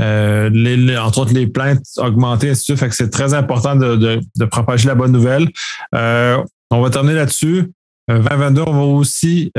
euh, 0.00 0.96
entre 0.98 1.18
autres 1.18 1.34
les 1.34 1.46
plaintes 1.46 1.84
augmentées, 1.98 2.50
ainsi 2.50 2.60
de 2.60 2.64
suite. 2.64 2.78
Fait 2.78 2.88
que 2.88 2.94
c'est 2.94 3.10
très 3.10 3.34
important 3.34 3.76
de, 3.76 4.20
propager 4.50 4.88
la 4.88 4.94
bonne 4.94 5.12
nouvelle. 5.12 5.48
Euh, 5.94 6.42
on 6.70 6.80
va 6.80 6.90
terminer 6.90 7.14
là-dessus. 7.14 7.70
2022, 8.08 8.62
euh, 8.62 8.64
on 8.66 8.72
va 8.72 8.82
aussi 8.82 9.52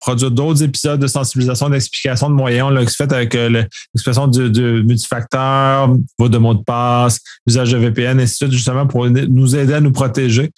produire 0.00 0.30
d'autres 0.32 0.64
épisodes 0.64 0.98
de 0.98 1.06
sensibilisation, 1.06 1.68
d'explication 1.68 2.28
de 2.28 2.34
moyens. 2.34 2.68
On 2.68 2.70
l'a 2.70 2.84
fait 2.86 3.12
avec 3.12 3.34
l'expression 3.34 4.26
du, 4.26 4.82
multifacteur, 4.84 5.94
vote 6.18 6.32
de 6.32 6.38
mot 6.38 6.54
de 6.54 6.62
passe, 6.64 7.20
usage 7.46 7.70
de 7.70 7.78
VPN, 7.78 8.18
ainsi 8.18 8.32
de 8.32 8.36
suite, 8.36 8.52
justement 8.52 8.86
pour 8.86 9.08
nous 9.08 9.56
aider 9.56 9.74
à 9.74 9.80
nous 9.80 9.92
protéger. 9.92 10.50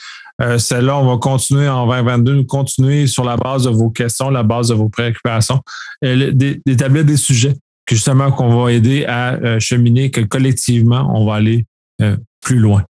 Celle-là, 0.56 0.96
on 0.96 1.06
va 1.06 1.18
continuer 1.18 1.68
en 1.68 1.86
2022, 1.86 2.44
continuer 2.44 3.06
sur 3.06 3.24
la 3.24 3.36
base 3.36 3.64
de 3.64 3.70
vos 3.70 3.90
questions, 3.90 4.30
la 4.30 4.42
base 4.42 4.68
de 4.68 4.74
vos 4.74 4.88
préoccupations, 4.88 5.60
d'établir 6.00 7.04
des 7.04 7.18
sujets 7.18 7.54
justement 7.90 8.30
qu'on 8.30 8.62
va 8.62 8.72
aider 8.72 9.04
à 9.06 9.34
euh, 9.34 9.58
cheminer, 9.58 10.10
que 10.10 10.20
collectivement, 10.20 11.10
on 11.14 11.26
va 11.26 11.34
aller 11.34 11.64
euh, 12.00 12.16
plus 12.40 12.58
loin. 12.58 12.84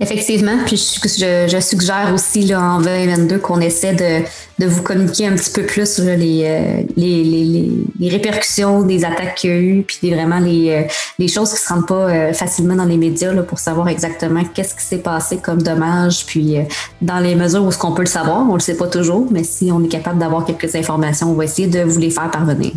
Effectivement, 0.00 0.58
puis 0.66 0.76
je, 0.76 1.58
suggère 1.60 2.10
aussi 2.12 2.42
là, 2.42 2.60
en 2.60 2.80
2022 2.80 3.38
qu'on 3.38 3.60
essaie 3.60 3.94
de, 3.94 4.66
vous 4.66 4.82
communiquer 4.82 5.28
un 5.28 5.36
petit 5.36 5.52
peu 5.52 5.62
plus 5.62 5.88
sur 5.94 6.04
euh, 6.04 6.16
les, 6.16 6.82
les, 6.96 8.08
répercussions 8.08 8.82
des 8.82 9.04
attaques 9.04 9.36
qu'il 9.36 9.50
y 9.50 9.52
a 9.52 9.56
eu, 9.56 9.82
puis 9.82 10.10
vraiment 10.10 10.40
les, 10.40 10.88
choses 11.28 11.50
qui 11.50 11.54
ne 11.54 11.60
se 11.60 11.68
rendent 11.72 11.86
pas 11.86 12.32
facilement 12.34 12.74
dans 12.74 12.84
les 12.84 12.96
médias 12.96 13.32
là, 13.32 13.44
pour 13.44 13.60
savoir 13.60 13.88
exactement 13.88 14.42
qu'est-ce 14.52 14.74
qui 14.74 14.82
s'est 14.82 14.98
passé 14.98 15.36
comme 15.36 15.62
dommage, 15.62 16.26
puis 16.26 16.56
dans 17.00 17.20
les 17.20 17.36
mesures 17.36 17.64
où 17.64 17.70
ce 17.70 17.78
qu'on 17.78 17.92
peut 17.92 18.02
le 18.02 18.06
savoir, 18.06 18.40
on 18.40 18.48
ne 18.48 18.54
le 18.54 18.60
sait 18.60 18.76
pas 18.76 18.88
toujours, 18.88 19.28
mais 19.30 19.44
si 19.44 19.70
on 19.70 19.82
est 19.84 19.88
capable 19.88 20.18
d'avoir 20.18 20.44
quelques 20.44 20.74
informations, 20.74 21.30
on 21.30 21.34
va 21.34 21.44
essayer 21.44 21.68
de 21.68 21.82
vous 21.82 22.00
les 22.00 22.10
faire 22.10 22.32
parvenir. 22.32 22.72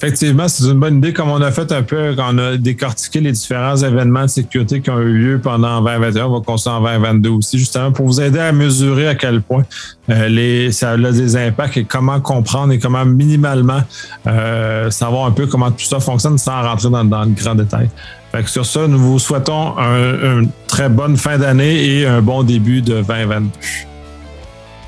Effectivement, 0.00 0.46
c'est 0.46 0.62
une 0.62 0.78
bonne 0.78 0.98
idée, 0.98 1.12
comme 1.12 1.28
on 1.28 1.42
a 1.42 1.50
fait 1.50 1.72
un 1.72 1.82
peu 1.82 2.14
quand 2.14 2.32
on 2.32 2.38
a 2.38 2.56
décortiqué 2.56 3.18
les 3.18 3.32
différents 3.32 3.74
événements 3.74 4.22
de 4.22 4.28
sécurité 4.28 4.80
qui 4.80 4.90
ont 4.90 5.00
eu 5.00 5.12
lieu 5.12 5.40
pendant 5.40 5.82
2021. 5.82 6.26
On 6.26 6.38
va 6.38 6.44
continuer 6.44 6.76
en 6.76 6.82
2022 6.82 7.30
aussi, 7.30 7.58
justement, 7.58 7.90
pour 7.90 8.06
vous 8.06 8.20
aider 8.20 8.38
à 8.38 8.52
mesurer 8.52 9.08
à 9.08 9.16
quel 9.16 9.42
point 9.42 9.64
euh, 10.08 10.70
ça 10.70 10.92
a 10.92 10.96
des 10.96 11.36
impacts 11.36 11.78
et 11.78 11.84
comment 11.84 12.20
comprendre 12.20 12.72
et 12.72 12.78
comment 12.78 13.04
minimalement 13.04 13.80
euh, 14.28 14.88
savoir 14.90 15.26
un 15.26 15.32
peu 15.32 15.48
comment 15.48 15.72
tout 15.72 15.84
ça 15.84 15.98
fonctionne 15.98 16.38
sans 16.38 16.62
rentrer 16.62 16.90
dans, 16.90 17.04
dans 17.04 17.24
le 17.24 17.30
grand 17.30 17.56
détail. 17.56 17.90
Fait 18.30 18.44
que 18.44 18.50
sur 18.50 18.66
ça, 18.66 18.86
nous 18.86 18.98
vous 18.98 19.18
souhaitons 19.18 19.76
une 19.78 20.48
très 20.68 20.88
bonne 20.88 21.16
fin 21.16 21.38
d'année 21.38 21.84
et 21.84 22.06
un 22.06 22.22
bon 22.22 22.44
début 22.44 22.82
de 22.82 23.02
2022. 23.02 23.48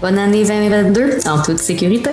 Bonne 0.00 0.18
année 0.18 0.44
2022 0.44 1.28
en 1.28 1.42
toute 1.42 1.58
sécurité. 1.58 2.10